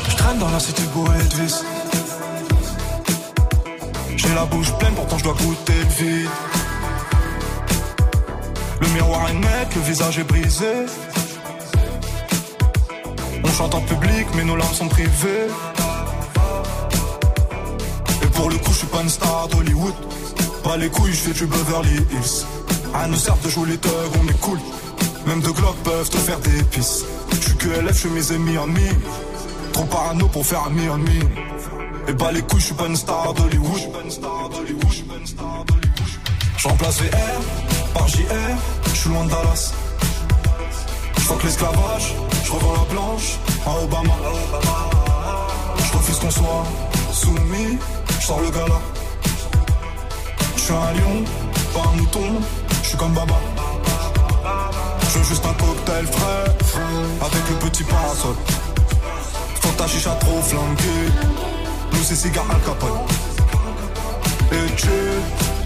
Je 0.08 0.16
traîne 0.16 0.38
dans 0.38 0.50
la 0.50 0.60
cité 0.60 0.82
et 0.82 1.42
vis. 1.42 1.64
J'ai 4.16 4.34
la 4.34 4.44
bouche 4.44 4.72
pleine, 4.78 4.94
pourtant 4.94 5.18
je 5.18 5.24
dois 5.24 5.34
goûter 5.34 5.72
le 5.74 6.04
vide. 6.04 6.30
Le 8.80 8.88
miroir 8.88 9.28
est 9.28 9.34
net, 9.34 9.74
le 9.74 9.82
visage 9.82 10.18
est 10.18 10.24
brisé. 10.24 10.86
Chante 13.60 13.74
en 13.74 13.82
public, 13.82 14.26
mais 14.36 14.44
nos 14.44 14.56
larmes 14.56 14.72
sont 14.72 14.88
privées. 14.88 15.48
Et 18.22 18.26
pour 18.28 18.48
le 18.48 18.56
coup, 18.56 18.72
je 18.72 18.78
suis 18.78 18.86
pas 18.86 19.02
une 19.02 19.10
star 19.10 19.48
d'Hollywood. 19.48 19.92
Pas 20.64 20.78
les 20.78 20.88
couilles, 20.88 21.12
je 21.12 21.18
fais 21.18 21.32
du 21.34 21.44
Beverly 21.44 21.96
Hills. 22.10 22.46
À 22.94 23.06
nous 23.06 23.18
sert 23.18 23.36
de 23.44 23.50
jouer 23.50 23.68
les 23.72 23.76
thugs, 23.76 23.90
on 24.18 24.26
est 24.28 24.40
cool. 24.40 24.58
Même 25.26 25.42
deux 25.42 25.52
glocks 25.52 25.76
peuvent 25.84 26.08
te 26.08 26.16
faire 26.16 26.40
des 26.40 26.62
pisses. 26.70 27.04
Je 27.32 27.52
que 27.56 27.68
LF, 27.68 28.02
je 28.02 28.08
mes 28.08 28.32
ennemis 28.32 28.56
en. 28.56 28.66
Trop 29.74 29.84
parano 29.84 30.26
pour 30.28 30.46
faire 30.46 30.64
un 30.66 30.70
mi 30.70 30.88
en. 30.88 30.98
Et 32.08 32.14
pas 32.14 32.32
les 32.32 32.40
couilles, 32.40 32.60
je 32.60 32.66
suis 32.66 32.74
pas 32.74 32.86
une 32.86 32.96
star 32.96 33.34
d'Hollywood. 33.34 33.78
Je 36.56 36.66
remplace 36.66 37.02
VR 37.02 37.92
par 37.92 38.08
JR, 38.08 38.24
je 38.86 38.98
suis 38.98 39.10
loin 39.10 39.24
de 39.26 39.30
Dallas. 39.30 39.74
Je 41.16 41.20
fuck 41.20 41.44
l'esclavage, 41.44 42.14
je 42.44 42.52
revends 42.52 42.72
la 42.72 42.94
blanche 42.94 43.38
à 43.66 43.82
Obama. 43.82 44.14
Je 45.78 45.96
refuse 45.96 46.18
qu'on 46.18 46.30
soit 46.30 46.64
soumis, 47.12 47.78
je 48.18 48.26
sors 48.26 48.40
le 48.40 48.50
gala. 48.50 48.80
Je 50.56 50.60
suis 50.60 50.72
un 50.72 50.92
lion, 50.92 51.24
pas 51.74 51.88
un 51.88 51.96
mouton, 51.96 52.40
je 52.82 52.88
suis 52.88 52.96
comme 52.96 53.12
Baba. 53.12 53.34
Je 55.02 55.18
veux 55.18 55.24
juste 55.24 55.44
un 55.44 55.54
cocktail 55.54 56.06
frais, 56.06 56.44
avec 57.20 57.48
le 57.50 57.56
petit 57.68 57.84
parasol. 57.84 58.36
Faut 59.60 59.72
ta 59.76 59.86
chicha 59.86 60.10
trop 60.20 60.40
flanquée, 60.40 61.08
nous 61.92 62.02
c'est 62.02 62.16
cigare 62.16 62.46
Al 62.50 62.60
Capone. 62.60 63.00
Et 64.52 64.74
tu, 64.74 64.88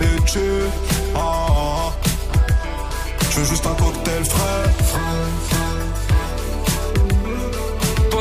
et 0.03 0.23
tu, 0.27 0.41
ah, 1.15 1.19
ah, 1.19 1.53
ah. 1.57 1.93
Je 3.31 3.41
veux 3.41 3.47
juste 3.47 3.67
un 3.67 3.75
cocktail 3.75 4.25
frais. 4.25 5.54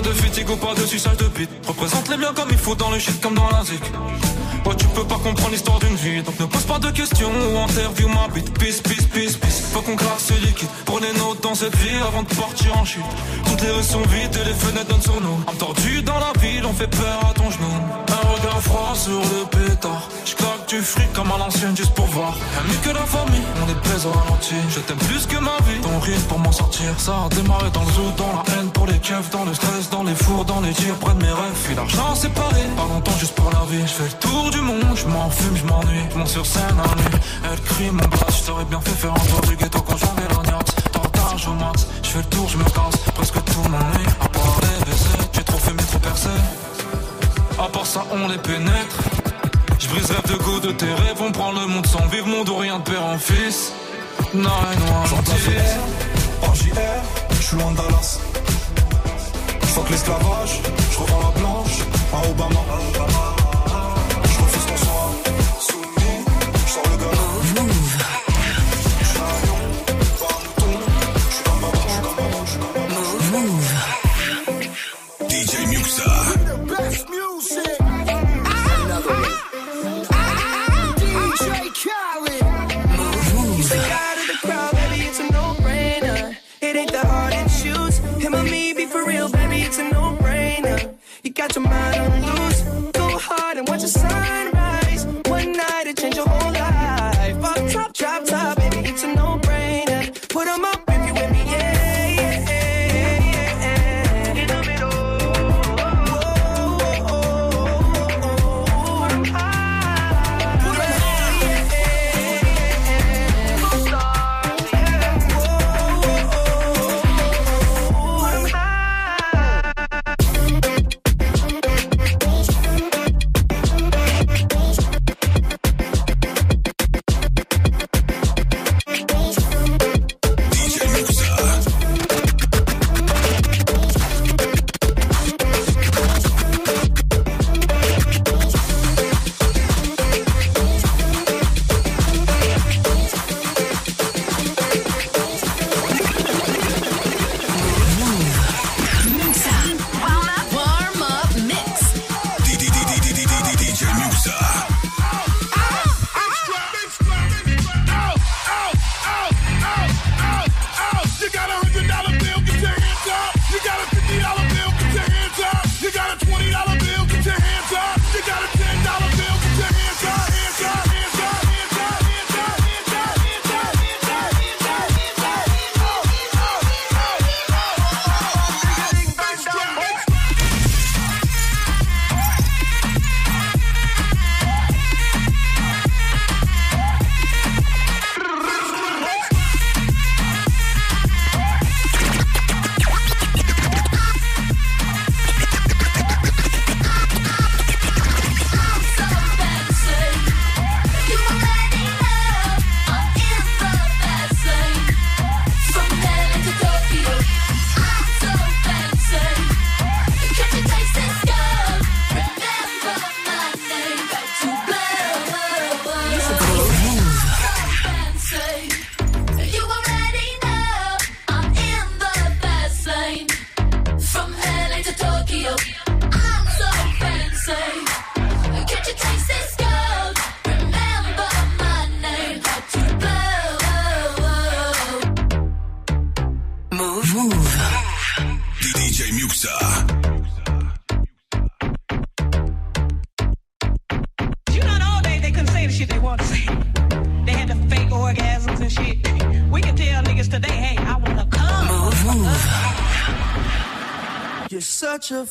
De 0.03 0.09
fatigue 0.11 0.49
ou 0.49 0.57
pas 0.57 0.73
de 0.73 0.85
suçage 0.85 1.17
de 1.17 1.27
bite. 1.29 1.49
Représente 1.65 2.09
les 2.09 2.17
biens 2.17 2.33
comme 2.33 2.49
il 2.51 2.57
faut 2.57 2.75
dans 2.75 2.91
le 2.91 2.99
shit 2.99 3.21
comme 3.21 3.35
dans 3.35 3.49
la. 3.49 3.63
Tu 4.77 4.87
peux 4.87 5.03
pas 5.03 5.15
comprendre 5.15 5.51
l'histoire 5.51 5.79
d'une 5.79 5.95
vie. 5.95 6.23
Donc 6.23 6.39
ne 6.39 6.45
pose 6.45 6.63
pas 6.63 6.79
de 6.79 6.89
questions 6.91 7.29
ou 7.29 7.57
interview 7.59 8.07
ma 8.07 8.27
bite. 8.33 8.51
Peace, 8.57 8.81
peace, 8.81 9.05
peace, 9.11 9.37
peace. 9.37 9.61
Faut 9.71 9.81
qu'on 9.81 9.95
claque 9.95 10.19
ce 10.19 10.33
liquide. 10.33 10.69
Prenez 10.85 11.11
note 11.17 11.41
dans 11.41 11.55
cette 11.55 11.75
vie 11.77 11.97
avant 12.07 12.23
de 12.23 12.33
partir 12.35 12.77
en 12.77 12.85
chute. 12.85 13.03
Toutes 13.45 13.61
les 13.61 13.71
rues 13.71 13.83
sont 13.83 14.01
vides 14.01 14.35
et 14.35 14.45
les 14.45 14.53
fenêtres 14.53 14.87
donnent 14.87 15.01
sur 15.01 15.19
nous. 15.21 15.39
Entendu 15.47 16.01
dans 16.03 16.19
la 16.19 16.33
ville, 16.39 16.65
on 16.65 16.73
fait 16.73 16.87
peur 16.87 17.19
à 17.29 17.33
ton 17.33 17.49
genou. 17.51 17.73
Un 18.07 18.27
regard 18.33 18.61
froid 18.61 18.93
sur 18.95 19.19
le 19.19 19.45
pétard. 19.49 20.09
Je 20.25 20.35
claque 20.35 20.67
du 20.69 20.79
fric 20.81 21.11
comme 21.13 21.31
à 21.31 21.37
l'ancienne 21.37 21.75
juste 21.75 21.93
pour 21.93 22.05
voir. 22.07 22.33
Mieux 22.67 22.77
que 22.83 22.95
la 22.95 23.05
famille, 23.05 23.45
on 23.63 23.69
est 23.69 24.05
au 24.05 24.11
ralenti. 24.11 24.55
Je 24.69 24.79
t'aime 24.79 24.97
plus 24.97 25.25
que 25.25 25.37
ma 25.37 25.57
vie. 25.67 25.81
Ton 25.81 25.99
rythme 25.99 26.27
pour 26.27 26.39
m'en 26.39 26.51
sortir. 26.51 26.87
Ça 26.97 27.13
a 27.25 27.29
démarré 27.35 27.69
dans 27.71 27.83
le 27.83 27.91
zoo, 27.91 28.11
dans 28.17 28.33
la 28.33 28.43
haine 28.53 28.69
pour 28.71 28.87
les 28.87 28.99
keufs, 28.99 29.29
dans 29.31 29.45
le 29.45 29.53
stress, 29.53 29.89
dans 29.89 30.03
les 30.03 30.15
fours, 30.15 30.45
dans 30.45 30.61
les 30.61 30.73
tirs, 30.73 30.95
près 30.95 31.13
de 31.13 31.21
mes 31.21 31.31
rêves. 31.31 31.59
Puis 31.65 31.75
l'argent 31.75 32.15
séparé, 32.15 32.61
pas 32.75 32.87
longtemps 32.91 33.17
juste 33.19 33.35
pour 33.35 33.51
la 33.51 33.65
vie. 33.69 33.83
Je 33.85 33.93
fais 33.93 34.03
le 34.03 34.19
tour 34.19 34.52
du 34.53 34.61
monde, 34.61 34.95
je 34.95 35.05
m'en 35.07 35.29
fume, 35.29 35.55
je 35.55 35.65
m'ennuie. 35.65 36.05
Je 36.11 36.17
monte 36.17 36.27
sur 36.27 36.45
scène 36.45 36.77
à 36.79 36.95
nuit. 36.95 37.19
Elle 37.51 37.61
crie 37.61 37.89
mon 37.91 38.07
bras, 38.07 38.27
je 38.29 38.43
t'aurais 38.45 38.65
bien 38.65 38.79
fait 38.81 38.97
faire 39.01 39.11
un 39.11 39.25
tour 39.27 39.41
du 39.41 39.55
ghetto 39.55 39.81
quand 39.81 39.97
j'en 39.97 40.15
ai 40.17 40.33
l'ognate. 40.33 40.89
Partage 40.91 41.47
au 41.47 41.53
max, 41.53 41.87
je 42.03 42.09
fais 42.09 42.17
le 42.19 42.25
tour, 42.25 42.47
je 42.49 42.57
me 42.57 42.63
casse. 42.63 42.97
Presque 43.15 43.43
tout 43.45 43.63
m'ennuie. 43.63 44.09
À 44.21 44.27
part 44.29 44.57
les 44.61 44.85
baisers, 44.85 45.29
j'ai 45.33 45.43
trop 45.43 45.57
fumé, 45.57 45.83
trop 45.83 45.99
percé. 45.99 46.29
À 47.59 47.67
part 47.67 47.85
ça, 47.85 48.03
on 48.11 48.27
les 48.27 48.37
pénètre. 48.37 48.97
Je 49.79 49.87
brise 49.87 50.11
rêve 50.11 50.27
de 50.31 50.43
go 50.43 50.59
de 50.59 50.71
tes 50.71 50.93
rêves, 50.93 51.21
on 51.21 51.31
prend 51.31 51.51
le 51.51 51.65
monde 51.65 51.85
sans 51.85 52.05
vivre, 52.07 52.27
monde 52.27 52.49
ou 52.49 52.57
rien 52.57 52.79
de 52.79 52.83
père 52.83 53.03
en 53.03 53.17
fils. 53.17 53.73
Non, 54.33 54.43
non, 54.43 55.05
J'en 55.05 55.17
par 56.41 56.55
JR, 56.55 56.73
je 57.31 57.41
suis 57.41 57.57
loin 57.57 57.71
de 57.71 57.77
Dallas. 57.77 58.19
Je 59.61 59.67
fuck 59.67 59.89
l'esclavage, 59.89 60.61
je 60.91 60.97
revends 60.97 61.31
la 61.33 61.39
blanche 61.39 61.79
à 62.13 62.29
Obama. 62.29 63.42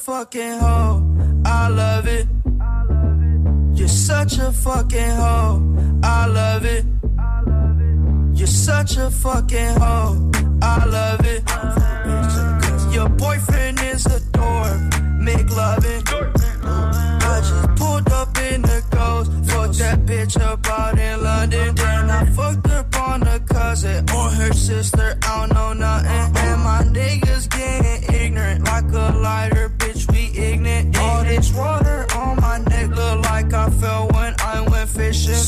Fucking 0.02 0.58
hoe. 0.58 1.00
I 1.44 1.68
love 1.68 2.08
it. 2.08 2.26
You're 3.78 3.86
such 3.86 4.36
a 4.38 4.50
fucking 4.50 5.14
hoe. 5.22 5.62
I 6.02 6.26
love 6.26 6.64
it. 6.64 6.84
You're 8.36 8.48
such 8.48 8.96
a 8.96 9.10
fucking 9.12 9.76
hoe. 9.78 10.30
I 10.60 10.84
love 10.86 11.24
it. 11.24 11.42
Your 12.92 13.08
boyfriend 13.10 13.78
is 13.80 14.04
a 14.06 14.18
dork. 14.32 14.80
Make 15.20 15.48
loving. 15.56 16.02
I 16.04 17.40
just 17.48 17.68
pulled 17.76 18.10
up 18.10 18.36
in 18.38 18.62
the 18.62 18.82
ghost. 18.90 19.30
Fucked 19.52 19.78
that 19.78 20.04
bitch 20.04 20.40
up 20.40 20.66
out 20.66 20.98
in 20.98 21.22
London. 21.22 21.76
Then 21.76 22.10
I 22.10 22.24
fucked 22.26 22.66
up 22.70 22.96
on 22.96 23.22
her 23.22 23.38
cousin 23.38 24.04
or 24.10 24.28
her 24.30 24.52
sister. 24.52 25.16
I 25.22 25.46
don't 25.46 25.54
know 25.54 25.72
nothing. 25.74 26.36
And 26.44 26.60
my 26.62 26.82
niggas 26.90 27.48
getting 27.48 27.91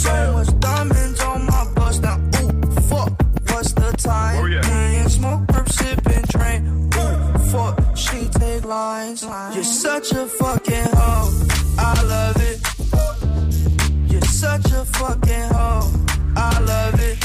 So 0.04 0.32
much 0.34 0.60
diamonds 0.60 1.20
on 1.22 1.46
my 1.46 1.64
bust 1.74 2.02
now. 2.02 2.18
Ooh, 2.18 2.50
fuck. 2.90 3.10
What's 3.48 3.72
the 3.72 3.90
time? 3.96 4.42
Oh, 4.42 4.46
yeah. 4.46 5.08
smoke, 5.08 5.46
perp, 5.46 5.66
sipping, 5.72 6.24
train. 6.24 6.90
Ooh, 6.94 7.38
fuck. 7.50 7.96
She 7.96 8.28
take 8.28 8.66
lines. 8.66 9.22
You're 9.54 9.64
such 9.64 10.12
a 10.12 10.26
fucking 10.26 10.88
hoe. 10.92 11.30
I 11.78 12.02
love 12.02 12.36
it. 12.50 14.12
You're 14.12 14.20
such 14.20 14.66
a 14.72 14.84
fucking 14.84 15.48
hoe. 15.56 15.90
I 16.36 16.58
love 16.60 17.00
it. 17.00 17.16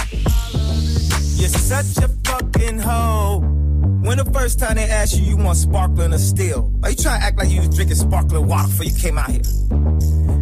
You're 1.37 1.49
such 1.49 1.97
a 1.97 2.07
fucking 2.25 2.79
hoe. 2.79 3.39
When 4.05 4.17
the 4.19 4.31
first 4.31 4.57
time 4.57 4.75
they 4.75 4.89
asked 4.89 5.17
you, 5.17 5.25
you 5.25 5.35
want 5.35 5.57
sparkling 5.57 6.13
or 6.13 6.17
still? 6.17 6.71
Are 6.83 6.91
you 6.91 6.95
trying 6.95 7.19
to 7.19 7.25
act 7.25 7.37
like 7.37 7.49
you 7.49 7.59
was 7.59 7.75
drinking 7.75 7.97
sparkling 7.97 8.47
water 8.47 8.69
before 8.69 8.85
you 8.85 8.95
came 8.95 9.17
out 9.17 9.31
here? 9.31 10.28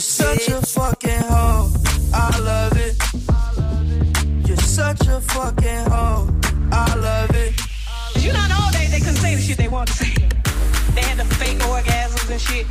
You're 0.00 0.06
such 0.06 0.48
a 0.48 0.62
fucking 0.62 1.22
hoe. 1.28 1.70
I 2.14 2.38
love 2.38 2.74
it. 2.78 2.96
You're 4.48 4.56
such 4.56 5.06
a 5.06 5.20
fucking 5.20 5.90
hoe. 5.92 6.26
I 6.72 6.94
love 6.94 7.30
it. 7.34 7.52
You 8.16 8.32
know, 8.32 8.46
all 8.58 8.72
day 8.72 8.86
they 8.86 9.00
couldn't 9.00 9.16
say 9.16 9.34
the 9.34 9.42
shit 9.42 9.58
they 9.58 9.68
want 9.68 9.88
to 9.88 9.92
say. 9.92 10.14
They 10.94 11.02
had 11.02 11.18
the 11.18 11.26
fake 11.34 11.58
orgasms 11.58 12.30
and 12.30 12.40
shit. 12.40 12.66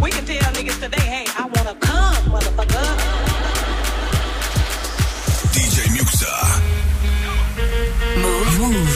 We 0.00 0.10
can 0.10 0.24
tell 0.24 0.40
niggas 0.54 0.80
today, 0.80 1.02
hey, 1.02 1.26
I 1.36 1.44
wanna 1.54 1.74
come, 1.80 2.14
motherfucker. 2.32 2.86
DJ 5.52 5.84
Muxxa. 5.92 6.32
Mouv', 8.22 8.58
move. 8.58 8.89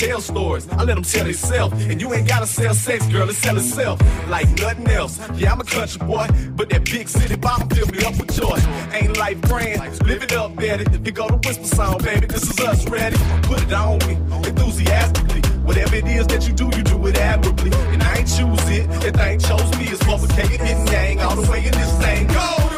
Tell 0.00 0.20
stories, 0.20 0.66
I 0.70 0.84
let 0.84 0.94
them 0.94 1.02
tell 1.02 1.24
themselves. 1.24 1.84
And 1.84 2.00
you 2.00 2.12
ain't 2.14 2.26
gotta 2.26 2.46
sell 2.46 2.72
sex, 2.74 3.06
girl, 3.08 3.28
it 3.28 3.34
sell 3.34 3.56
itself. 3.58 4.00
Like 4.28 4.48
nothing 4.58 4.88
else. 4.88 5.20
Yeah, 5.34 5.52
I'm 5.52 5.60
a 5.60 5.64
country 5.64 6.06
boy, 6.06 6.26
but 6.52 6.70
that 6.70 6.84
big 6.86 7.06
city 7.06 7.36
bottom 7.36 7.68
fill 7.68 7.86
me 7.88 8.02
up 8.04 8.18
with 8.18 8.34
joy. 8.34 8.58
Ain't 8.92 9.18
life 9.18 9.40
grand, 9.42 10.06
live 10.06 10.22
it 10.22 10.32
up, 10.32 10.56
Betty. 10.56 10.84
Here 11.04 11.12
go 11.12 11.28
the 11.28 11.36
whisper 11.46 11.64
sound, 11.64 12.02
baby, 12.02 12.26
this 12.26 12.44
is 12.44 12.58
us 12.60 12.88
ready. 12.88 13.18
Put 13.42 13.62
it 13.62 13.72
on 13.72 13.98
me, 14.08 14.14
enthusiastically. 14.48 15.42
Whatever 15.68 15.96
it 15.96 16.06
is 16.06 16.26
that 16.28 16.46
you 16.48 16.54
do, 16.54 16.64
you 16.76 16.82
do 16.82 17.06
it 17.06 17.18
admirably. 17.18 17.70
And 17.92 18.02
I 18.02 18.16
ain't 18.18 18.28
choose 18.28 18.68
it, 18.70 19.16
I 19.18 19.32
ain't 19.32 19.44
chose 19.44 19.70
me, 19.78 19.84
it's 19.84 20.02
complicated, 20.02 20.60
hitting 20.60 20.86
gang 20.86 21.20
all 21.20 21.36
the 21.36 21.50
way 21.50 21.58
in 21.66 21.72
this 21.72 21.92
thing. 21.98 22.26
Go! 22.28 22.69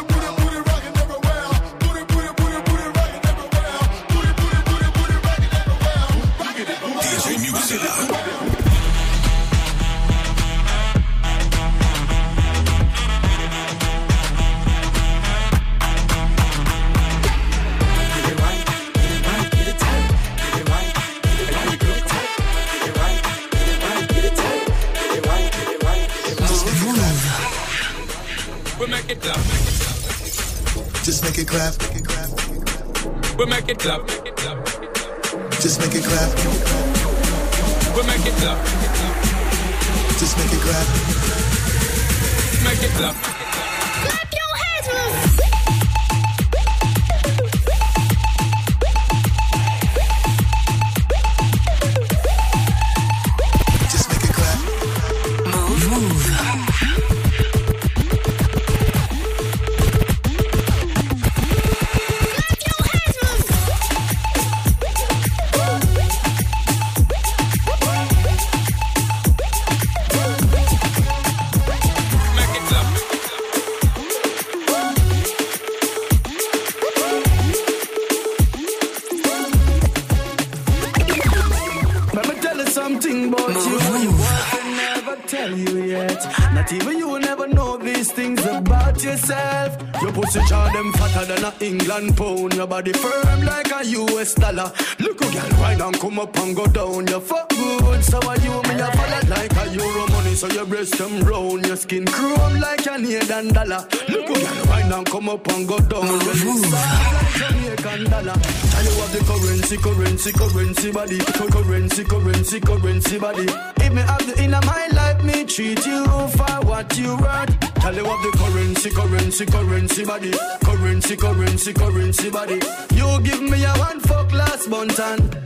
Up 96.23 96.37
and 96.37 96.55
go 96.55 96.65
down. 96.67 97.07
You 97.07 97.19
fuck 97.19 97.49
good, 97.49 98.03
so 98.03 98.17
are 98.27 98.37
you 98.39 98.55
me 98.63 98.79
a 98.79 98.87
follow 98.97 99.21
like 99.29 99.55
a 99.61 99.73
euro 99.73 100.07
money. 100.07 100.33
So 100.35 100.47
your 100.47 100.65
breast 100.65 100.97
them 100.97 101.21
round, 101.23 101.65
your 101.65 101.75
skin 101.75 102.05
chrome 102.05 102.59
like 102.59 102.79
a 102.79 102.83
Canadian 102.83 103.53
dollar. 103.53 103.85
Look 104.07 104.27
who 104.27 104.35
girl 104.35 104.63
right 104.65 104.91
and 104.91 105.05
come 105.05 105.29
up 105.29 105.47
and 105.49 105.67
go 105.67 105.77
down. 105.79 106.05
Your 106.05 106.17
lips 106.17 106.69
soft 106.69 107.13
like 107.13 107.33
Jamaican 107.39 108.03
dollar. 108.09 108.37
Tell 108.73 108.85
you 108.87 108.95
what 108.99 109.09
the 109.11 109.21
currency, 109.29 109.77
currency, 109.77 110.31
currency 110.31 110.91
body. 110.91 111.19
Currency, 111.19 112.03
currency, 112.03 112.59
currency 112.59 113.19
body. 113.19 113.45
If 113.83 113.93
me 113.93 114.01
have 114.01 114.25
the 114.25 114.43
inner 114.43 114.61
my 114.65 114.87
life, 114.93 115.23
me 115.23 115.43
treat 115.43 115.85
you 115.85 116.05
for 116.05 116.55
what 116.65 116.97
you 116.97 117.15
worth. 117.17 117.59
Tell 117.83 117.95
you 117.95 118.05
what 118.05 118.21
the 118.23 118.37
currency, 118.37 118.89
currency, 118.91 119.45
currency 119.45 120.05
body. 120.05 120.31
Currency, 120.63 121.15
currency, 121.17 121.73
currency 121.73 122.29
body. 122.29 122.59
You 122.93 123.21
give 123.21 123.41
me 123.41 123.63
a 123.65 123.73
one 123.73 123.99
fuck 123.99 124.31
last 124.31 124.69
month 124.69 124.99
and 124.99 125.43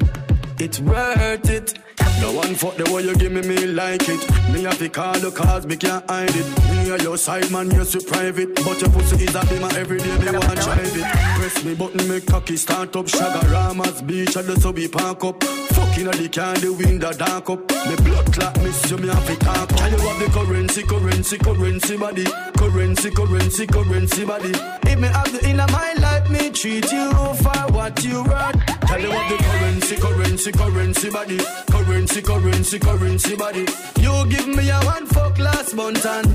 it's 0.62 0.80
worth 0.80 1.50
it. 1.50 1.80
No 2.22 2.34
one 2.34 2.56
fuck 2.56 2.76
the 2.78 2.92
way 2.92 3.04
you 3.04 3.16
give 3.16 3.32
me, 3.32 3.42
me 3.42 3.68
like 3.68 4.08
it. 4.10 4.22
Me 4.52 4.64
have 4.64 4.78
to 4.80 4.90
call 4.90 5.14
the 5.20 5.32
cause, 5.32 5.66
me 5.68 5.76
can't 5.76 6.04
hide 6.10 6.30
it. 6.34 6.48
Me 6.72 6.90
a 6.90 6.98
your 7.04 7.18
side 7.18 7.50
man, 7.52 7.70
you're 7.72 7.86
so 7.86 8.00
private. 8.00 8.56
But 8.56 8.82
your 8.82 8.90
pussy 8.90 9.26
is 9.26 9.36
a 9.36 9.46
beamer 9.46 9.70
every 9.78 10.00
day, 10.00 10.18
me 10.18 10.32
wanna 10.32 10.56
drive 10.56 10.98
it. 10.98 11.06
Press 11.38 11.64
me 11.64 11.76
button, 11.76 12.08
me 12.10 12.20
cocky 12.22 12.58
start 12.58 12.96
up. 12.96 13.06
Chaguaramas 13.06 14.06
beach, 14.06 14.36
at 14.36 14.48
the 14.48 14.60
subby 14.60 14.88
park 14.88 15.24
up. 15.24 15.44
Fucking 15.44 16.08
at 16.08 16.16
the 16.16 16.30
car, 16.30 16.56
the 16.56 17.16
dark 17.18 17.50
up. 17.50 17.60
Me 17.88 17.96
blood 18.04 18.34
clot, 18.34 18.58
miss 18.64 18.90
you, 18.90 18.98
me 18.98 19.08
have 19.10 19.26
to 19.28 19.36
talk 19.38 19.72
up. 19.72 19.78
Tell 19.78 19.92
you 19.92 19.98
what 19.98 20.20
the 20.20 20.26
currency, 20.32 20.84
currency, 20.84 21.38
currency 21.38 21.98
body. 21.98 22.26
Currency, 22.58 23.12
currency, 23.12 23.68
currency 23.68 24.26
body. 24.26 24.52
If 24.84 25.00
me 25.00 25.08
have 25.08 25.32
the 25.32 25.48
inner 25.48 25.68
my 25.72 25.94
life, 25.94 26.30
me 26.30 26.50
treat 26.50 26.92
you 26.92 27.12
for 27.36 27.60
what 27.72 28.04
you 28.04 28.24
worth. 28.24 28.56
Tell 28.82 29.00
you 29.00 29.10
what 29.10 29.30
the 29.30 29.38
currency, 29.44 29.96
currency, 29.96 30.52
currency 30.52 31.10
body. 31.10 31.38
Currency, 31.72 32.22
currency, 32.22 32.80
currency 32.80 33.36
body. 33.36 33.66
You 34.00 34.26
give 34.30 34.48
me 34.48 34.70
a 34.70 34.80
one 34.82 35.06
fuck 35.06 35.38
last 35.40 35.76
month 35.76 36.06
and 36.06 36.28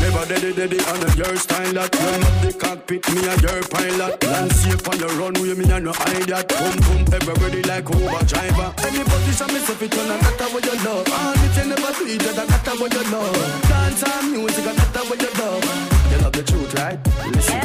Never 0.00 0.24
daddy 0.26 0.52
daddy 0.52 0.78
on 0.90 1.02
a 1.02 1.10
your 1.16 1.36
style 1.36 1.72
that. 1.74 1.94
Run 1.94 2.22
up 2.24 2.36
the 2.42 2.52
cockpit, 2.58 3.02
me 3.12 3.20
a 3.26 3.34
your 3.44 3.62
pilot. 3.68 4.22
Land 4.24 4.52
safe 4.52 4.88
on 4.88 4.96
the 4.98 5.08
runway, 5.18 5.54
me 5.54 5.64
a 5.70 5.80
no 5.80 5.92
hide 5.92 6.28
that 6.28 6.48
Boom 6.48 6.76
boom, 6.84 7.02
everybody 7.12 7.62
like 7.62 7.88
Uber 7.88 8.22
driver. 8.24 8.68
Any 8.86 9.02
position 9.04 9.48
me 9.54 9.60
set 9.66 9.82
it 9.82 9.94
on, 9.98 10.10
I 10.10 10.20
got 10.38 10.52
what 10.52 10.64
you 10.64 10.76
love. 10.84 11.08
All 11.08 11.34
it 11.34 11.56
you 11.56 11.64
never 11.68 11.92
do 11.96 12.04
it, 12.08 12.24
I 12.24 12.44
got 12.46 12.80
what 12.80 12.92
you 12.92 13.04
love. 13.12 13.36
Dance 13.68 14.02
and 14.04 14.32
music, 14.32 14.66
I 14.66 14.74
got 14.92 15.04
what 15.08 15.20
you 15.20 15.30
love. 15.40 15.64
You 16.10 16.18
love 16.18 16.32
the 16.32 16.42
truth, 16.42 16.74
right? 16.74 16.98
Listen, 17.32 17.60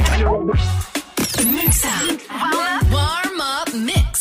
Mix 1.53 1.85
up. 1.85 2.19
Warm 2.91 3.41
up 3.41 3.73
mix. 3.73 4.12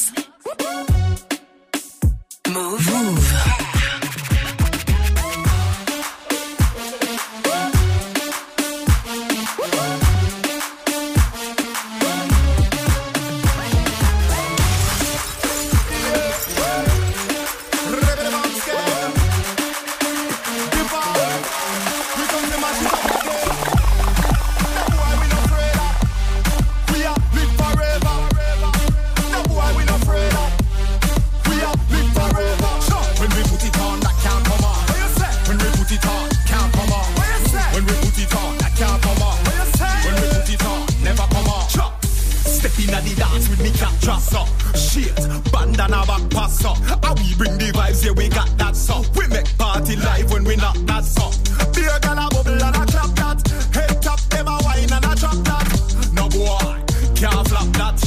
Dress 44.02 44.34
up. 44.34 44.48
Shit, 44.76 45.14
bandana 45.52 46.04
back 46.06 46.28
pass 46.30 46.64
up. 46.64 46.76
How 47.02 47.14
we 47.14 47.34
bring 47.36 47.56
the 47.56 47.70
vibes, 47.72 48.04
yeah, 48.04 48.12
we 48.12 48.28
got 48.28 48.50
that 48.58 48.76
so. 48.76 49.02
We 49.14 49.26
make 49.28 49.46
party 49.56 49.96
live 49.96 50.30
when 50.32 50.44
we 50.44 50.56
knock 50.56 50.76
that 50.90 51.04
so. 51.04 51.30
Beer 51.72 51.98
gal 52.02 52.18
a 52.18 52.28
bubble 52.28 52.62
and 52.62 52.76
a 52.76 52.84
clap 52.90 53.14
that. 53.22 53.38
Head 53.72 54.02
top, 54.02 54.20
them 54.30 54.48
a 54.48 54.58
wine 54.64 54.92
and 54.92 55.04
a 55.06 55.14
drop 55.14 55.38
that. 55.46 55.66
No 56.12 56.28
boy, 56.28 56.82
can't 57.14 57.48
flop 57.48 57.70
that. 57.78 57.98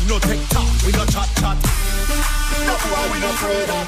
We 0.00 0.08
no 0.08 0.18
take 0.18 0.48
talk, 0.48 0.72
we 0.84 0.92
no 0.92 1.04
chat 1.06 1.28
chat. 1.36 1.58
No 2.66 2.74
boy, 2.82 3.04
we 3.12 3.18
no 3.20 3.30
afraid 3.36 3.70
of. 3.76 3.86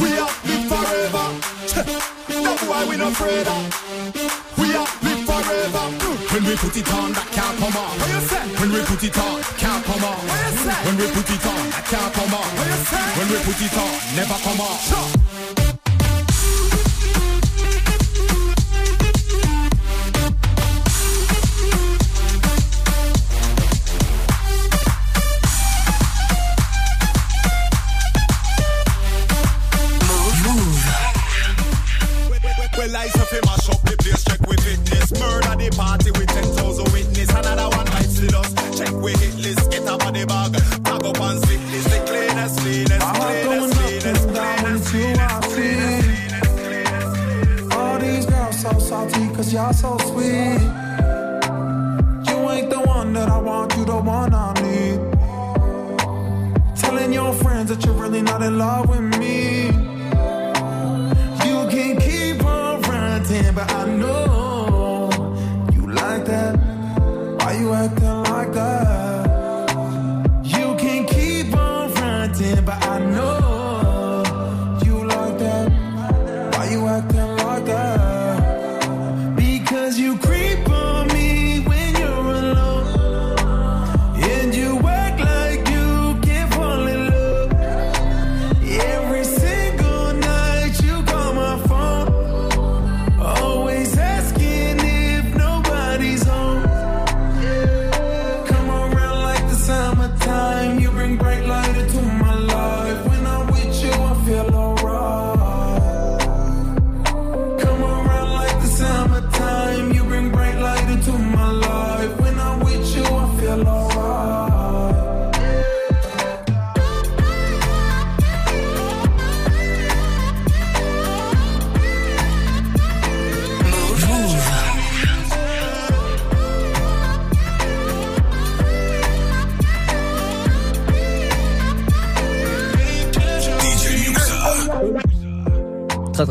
We 0.00 0.08
are 0.18 0.32
live 0.48 0.66
forever. 0.72 1.26
No 2.28 2.56
boy, 2.58 2.88
we 2.88 2.96
no 2.96 3.08
afraid 3.08 3.46
of. 3.46 3.85
We 6.56 6.68
put 6.68 6.76
it 6.76 6.92
on, 6.94 7.12
that 7.12 7.28
can't 7.32 7.58
come 7.58 7.76
on. 7.76 7.92
When 8.60 8.72
we 8.72 8.80
put 8.84 9.02
it 9.04 9.18
on, 9.18 9.42
can't 9.60 9.84
come 9.84 10.04
on. 10.04 10.18
When 10.86 10.96
we 10.96 11.06
put 11.12 11.28
it 11.28 11.46
on, 11.46 11.70
that 11.70 11.84
can't 11.84 12.14
come 12.14 12.34
on. 12.34 12.48
When 13.16 13.28
we 13.28 13.36
put 13.44 13.60
it 13.60 13.76
on, 13.76 14.16
never 14.16 14.38
come 14.40 14.60
on. 14.60 15.45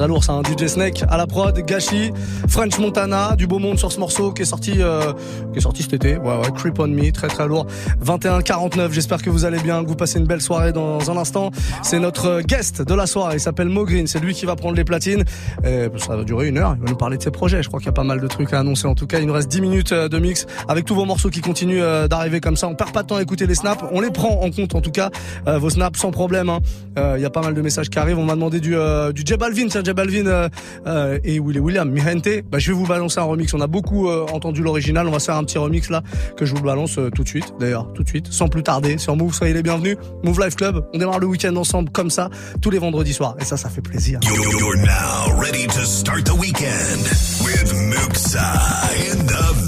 Lourd, 0.08 0.24
c'est 0.24 0.32
un 0.32 0.42
DJ 0.42 0.68
Snake 0.68 1.04
à 1.10 1.18
la 1.18 1.28
prod, 1.28 1.58
Gashi, 1.66 2.12
French 2.48 2.78
Montana, 2.80 3.36
du 3.36 3.48
beau 3.48 3.60
monde 3.60 3.78
sur 3.80 3.92
ce 3.92 4.00
morceau 4.00 4.32
qui 4.32 4.42
est 4.44 4.46
sorti, 4.46 4.74
euh, 4.80 5.14
qui 5.54 5.60
est 5.60 5.62
sorti 5.62 5.84
cet 5.84 5.94
été. 5.94 6.18
Ouais 6.18 6.36
ouais, 6.38 6.52
Creep 6.56 6.80
on 6.80 6.88
Me, 6.88 7.12
très 7.12 7.28
très 7.28 7.48
lourd. 7.48 7.66
21-49. 8.04 8.92
J'espère 8.92 9.22
que 9.22 9.30
vous 9.30 9.46
allez 9.46 9.60
bien, 9.60 9.84
que 9.84 9.90
vous 9.90 9.96
passez 9.96 10.20
une 10.20 10.26
belle 10.26 10.42
soirée 10.42 10.72
dans 10.72 11.10
un 11.12 11.18
instant. 11.18 11.52
C'est 11.84 12.00
notre 12.00 12.42
guest 12.42 12.82
de 12.82 12.94
la 12.94 13.08
soirée. 13.08 13.36
Il 13.36 13.40
s'appelle 13.40 13.70
Mo 13.70 13.84
Green. 13.86 14.08
C'est 14.08 14.20
lui 14.20 14.34
qui 14.34 14.46
va 14.46 14.56
prendre 14.56 14.76
les 14.76 14.84
platines. 14.84 15.24
Et 15.66 15.88
ça 15.98 16.16
va 16.16 16.24
durer 16.24 16.48
une 16.48 16.58
heure. 16.58 16.76
Il 16.78 16.84
va 16.84 16.90
nous 16.90 16.98
parler 16.98 17.18
de 17.18 17.24
ses 17.24 17.32
projets. 17.32 17.64
Je 17.64 17.68
crois 17.68 17.80
qu'il 17.80 17.88
y 17.88 17.90
a 17.90 17.94
pas 17.94 18.04
mal 18.04 18.22
de 18.22 18.28
trucs 18.28 18.54
à 18.54 18.60
annoncer. 18.60 18.88
En 18.88 18.96
tout 18.96 19.08
cas, 19.08 19.20
il 19.20 19.28
nous 19.28 19.34
reste 19.34 19.50
10 19.50 19.62
minutes 19.62 19.92
euh, 19.92 20.08
de 20.10 20.20
mix 20.20 20.46
avec 20.68 20.86
tous 20.86 20.96
vos 20.96 21.06
morceaux 21.06 21.30
qui 21.30 21.42
continuent 21.42 21.82
euh, 21.82 22.08
d'arriver 22.08 22.40
comme 22.40 22.56
ça. 22.58 22.68
On 22.68 22.76
perd 22.76 22.92
pas 22.92 23.04
de 23.04 23.08
temps 23.08 23.16
à 23.16 23.22
écouter 23.22 23.48
les 23.48 23.56
snaps. 23.56 23.84
On 23.92 24.02
les 24.02 24.12
prend 24.12 24.42
en 24.42 24.52
compte 24.52 24.76
en 24.76 24.82
tout 24.82 24.92
cas. 24.92 25.10
Euh, 25.48 25.58
vos 25.58 25.70
snaps 25.70 26.00
sans 26.00 26.12
problème. 26.12 26.50
hein. 26.50 26.60
Il 26.98 27.22
y 27.22 27.26
a 27.26 27.30
pas 27.30 27.42
mal 27.42 27.54
de 27.54 27.62
messages 27.62 27.90
qui 27.90 28.00
arrivent. 28.00 28.20
On 28.20 28.24
m'a 28.26 28.36
demandé 28.36 28.60
du, 28.60 28.76
euh, 28.76 29.12
du 29.12 29.24
J 29.26 29.36
Balvin. 29.38 29.68
Tiens, 29.68 29.82
J 29.84 29.94
Balvin 29.96 30.28
euh, 30.28 30.50
euh, 30.86 31.18
et 31.24 31.40
Willy 31.40 31.60
William, 31.60 31.90
Mi 31.90 32.02
Gente. 32.02 32.44
Bah, 32.52 32.60
je 32.60 32.72
vais 32.72 32.78
vous 32.78 32.86
balancer 32.86 33.20
un 33.20 33.24
remix. 33.24 33.54
On 33.54 33.62
a 33.62 33.68
beaucoup 33.68 34.10
euh, 34.10 34.26
entendu 34.32 34.62
l'original. 34.62 35.08
On 35.08 35.12
va 35.12 35.20
faire 35.20 35.36
un 35.36 35.44
petit 35.44 35.58
remix 35.58 35.90
là 35.90 36.04
que 36.38 36.46
je 36.46 36.54
vous 36.54 36.62
balance 36.62 37.00
tout 37.16 37.24
de 37.24 37.28
suite. 37.28 37.54
D'ailleurs, 37.60 37.92
tout 37.94 38.04
de 38.04 38.08
suite, 38.08 38.28
sans 38.32 38.48
plus 38.48 38.64
tarder. 38.64 38.98
Sur 38.98 39.16
Move, 39.16 39.34
soyez 39.34 39.54
les 39.54 39.64
bienvenus. 39.64 39.98
Move 40.24 40.40
Life 40.40 40.56
Club. 40.56 40.86
On 40.94 41.00
démarre 41.00 41.20
le 41.20 41.28
week-end 41.28 41.56
ensemble 41.56 41.90
comme 41.90 42.10
ça 42.10 42.30
tous 42.62 42.70
les 42.70 42.80
vendredis 42.80 43.14
soirs. 43.14 43.36
Et 43.40 43.46
ça, 43.46 43.58
ça 43.58 43.70
fait 43.70 43.82
plaisir. 43.82 44.20
Now 44.86 45.40
ready 45.40 45.66
to 45.68 45.86
start 45.86 46.26
the 46.26 46.36
with 46.36 46.62
in 49.16 49.26
the 49.26 49.65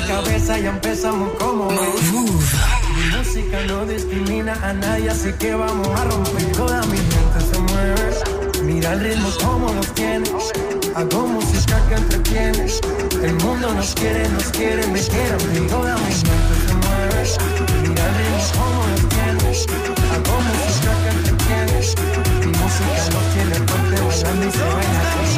la 0.00 0.06
cabeza, 0.06 0.58
ya 0.58 0.70
empezamos 0.70 1.30
como. 1.38 1.68
Mi 1.70 3.16
música 3.16 3.60
no 3.66 3.86
discrimina 3.86 4.54
a 4.62 4.72
nadie, 4.72 5.10
así 5.10 5.32
que 5.32 5.54
vamos 5.54 5.88
a 5.88 6.04
romper. 6.04 6.52
Toda 6.52 6.82
mi 6.82 6.98
mente 6.98 7.40
se 7.50 7.58
mueve. 7.58 8.62
Mira 8.62 8.92
el 8.92 9.00
ritmo 9.00 9.28
como 9.42 9.72
los 9.72 9.94
tienes. 9.94 10.30
Hago 10.94 11.26
música 11.26 11.80
que 11.88 11.94
entretiene. 11.94 12.66
El 13.22 13.34
mundo 13.44 13.72
nos 13.74 13.94
quiere, 13.94 14.28
nos 14.28 14.44
quiere, 14.44 14.86
me 14.88 15.00
quieren. 15.00 15.66
Toda 15.68 15.96
mi 15.96 16.14
mente 16.28 16.54
se 16.66 16.74
mueve. 16.84 17.88
Mira 17.88 18.04
el 18.08 18.14
ritmo 18.18 18.42
como 18.58 18.86
los 18.90 19.08
tienes. 19.08 19.66
Hago 20.12 20.34
música 20.48 20.92
que 21.02 21.10
entretiene. 21.16 21.78
Mi 22.40 22.52
música 22.58 23.00
nos 23.14 23.26
tiene 23.34 23.54
fuerte 23.66 23.96
bailando 24.02 24.46
y 24.46 24.52
se 24.52 24.64
baila 24.64 25.37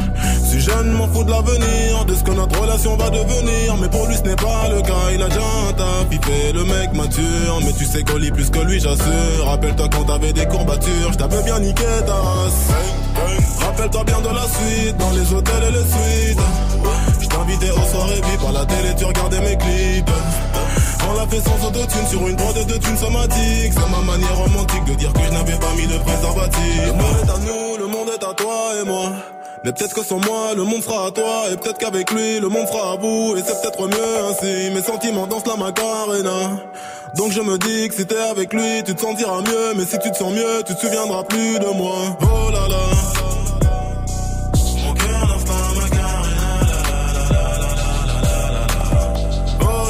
suis 0.61 0.71
jeune, 0.71 0.91
m'en 0.91 1.07
fous 1.07 1.23
de 1.23 1.31
l'avenir, 1.31 2.05
de 2.05 2.15
ce 2.15 2.23
que 2.23 2.31
notre 2.31 2.59
relation 2.59 2.95
va 2.97 3.09
devenir, 3.09 3.77
mais 3.79 3.89
pour 3.89 4.05
lui 4.07 4.15
ce 4.15 4.21
n'est 4.21 4.35
pas 4.35 4.67
le 4.69 4.81
cas, 4.81 5.11
il 5.13 5.21
a 5.21 5.27
déjà 5.27 5.41
un 5.69 5.73
taf, 5.73 6.05
il 6.11 6.19
fait 6.23 6.53
le 6.53 6.63
mec 6.65 6.93
mature, 6.93 7.59
mais 7.65 7.73
tu 7.73 7.85
sais 7.85 8.03
qu'on 8.03 8.17
lit 8.17 8.31
plus 8.31 8.49
que 8.49 8.59
lui, 8.59 8.79
j'assure. 8.79 9.45
Rappelle-toi 9.45 9.87
quand 9.91 10.03
t'avais 10.03 10.33
des 10.33 10.45
courbatures, 10.45 11.13
je 11.13 11.17
t'avais 11.17 11.43
bien 11.43 11.59
niqué 11.59 11.83
ta 12.05 12.13
race. 12.13 12.69
Rappelle-toi 13.59 14.03
bien 14.03 14.21
de 14.21 14.27
la 14.27 14.47
suite, 14.47 14.97
dans 14.97 15.11
les 15.11 15.33
hôtels 15.33 15.63
et 15.67 15.71
les 15.71 15.87
suites. 15.93 16.39
Je 17.21 17.27
t'invitais 17.27 17.71
aux 17.71 17.89
soirées 17.91 18.21
VIP 18.21 18.43
à 18.47 18.51
la 18.51 18.65
télé, 18.65 18.95
tu 18.97 19.05
regardais 19.05 19.41
mes 19.41 19.57
clips. 19.57 20.11
On 21.09 21.13
l'a 21.19 21.27
fait 21.27 21.41
sans 21.41 21.67
autotune 21.67 22.07
sur 22.07 22.27
une 22.27 22.35
prod 22.35 22.55
de 22.55 22.73
thunes 22.73 22.97
somatique. 22.97 23.73
C'est 23.73 23.89
ma 23.89 24.01
manière 24.11 24.37
romantique 24.37 24.85
de 24.85 24.93
dire 24.93 25.11
que 25.11 25.19
je 25.25 25.31
n'avais 25.31 25.57
pas 25.57 25.73
mis 25.75 25.87
de 25.87 25.97
préservatif. 25.97 26.85
Le 26.85 26.93
monde 26.93 27.17
est 27.23 27.29
à 27.29 27.37
nous, 27.37 27.77
le 27.77 27.87
monde 27.87 28.09
est 28.09 28.23
à 28.23 28.33
toi 28.33 28.55
et 28.79 28.85
moi. 28.85 29.11
Mais 29.63 29.71
peut-être 29.73 29.93
que 29.93 30.03
sans 30.03 30.17
moi, 30.17 30.55
le 30.55 30.63
monde 30.63 30.81
sera 30.81 31.07
à 31.07 31.11
toi. 31.11 31.43
Et 31.51 31.57
peut-être 31.57 31.77
qu'avec 31.77 32.09
lui, 32.11 32.39
le 32.39 32.49
monde 32.49 32.67
sera 32.67 32.93
à 32.93 32.95
vous. 32.95 33.35
Et 33.37 33.43
c'est 33.45 33.61
peut-être 33.61 33.87
mieux 33.87 34.17
ainsi. 34.27 34.71
Mes 34.73 34.81
sentiments 34.81 35.27
dansent 35.27 35.45
la 35.45 35.55
macarena. 35.55 36.59
Donc 37.15 37.31
je 37.31 37.41
me 37.41 37.57
dis 37.59 37.87
que 37.89 37.93
si 37.93 38.07
t'es 38.07 38.17
avec 38.17 38.53
lui, 38.53 38.83
tu 38.83 38.95
te 38.95 39.01
sentiras 39.01 39.41
mieux. 39.41 39.73
Mais 39.75 39.85
si 39.85 39.99
tu 39.99 40.09
te 40.09 40.17
sens 40.17 40.33
mieux, 40.33 40.63
tu 40.65 40.73
te 40.73 40.79
souviendras 40.79 41.23
plus 41.25 41.59
de 41.59 41.67
moi. 41.77 42.17
Oh 42.21 42.51
là 42.51 42.67
là. 42.67 42.75
Oh 49.61 49.81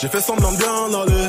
J'ai 0.00 0.08
fait 0.08 0.20
semblant 0.20 0.50
de 0.52 0.56
bien 0.56 1.00
aller 1.02 1.28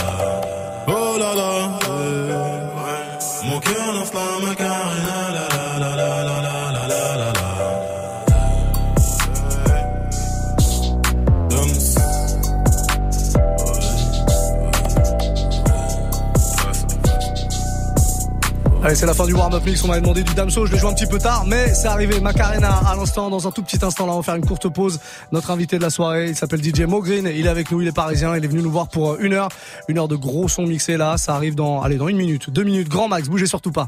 Allez, 18.83 18.95
c'est 18.95 19.05
la 19.05 19.13
fin 19.13 19.27
du 19.27 19.33
warm-up 19.33 19.63
mix. 19.63 19.83
On 19.83 19.87
m'avait 19.89 20.01
demandé 20.01 20.23
du 20.23 20.33
Damso. 20.33 20.65
Je 20.65 20.71
l'ai 20.71 20.79
joué 20.79 20.89
un 20.89 20.95
petit 20.95 21.05
peu 21.05 21.19
tard, 21.19 21.45
mais 21.45 21.71
c'est 21.75 21.87
arrivé. 21.87 22.19
Macarena 22.19 22.79
à 22.87 22.95
l'instant. 22.95 23.29
Dans 23.29 23.47
un 23.47 23.51
tout 23.51 23.61
petit 23.61 23.77
instant, 23.85 24.07
là, 24.07 24.13
on 24.13 24.17
va 24.17 24.23
faire 24.23 24.33
une 24.33 24.45
courte 24.45 24.69
pause. 24.69 24.99
Notre 25.31 25.51
invité 25.51 25.77
de 25.77 25.83
la 25.83 25.91
soirée, 25.91 26.29
il 26.29 26.35
s'appelle 26.35 26.63
DJ 26.63 26.81
Mogreen. 26.81 27.29
Il 27.31 27.45
est 27.45 27.49
avec 27.49 27.69
nous. 27.69 27.79
Il 27.81 27.87
est 27.87 27.91
parisien. 27.91 28.35
Il 28.35 28.43
est 28.43 28.47
venu 28.47 28.63
nous 28.63 28.71
voir 28.71 28.87
pour 28.87 29.17
une 29.19 29.33
heure. 29.33 29.49
Une 29.87 29.99
heure 29.99 30.07
de 30.07 30.15
gros 30.15 30.47
sons 30.47 30.65
mixés 30.65 30.97
là. 30.97 31.17
Ça 31.17 31.35
arrive 31.35 31.53
dans, 31.53 31.83
allez, 31.83 31.97
dans 31.97 32.07
une 32.07 32.17
minute, 32.17 32.49
deux 32.49 32.63
minutes, 32.63 32.89
grand 32.89 33.07
max. 33.07 33.29
Bougez 33.29 33.45
surtout 33.45 33.71
pas. 33.71 33.79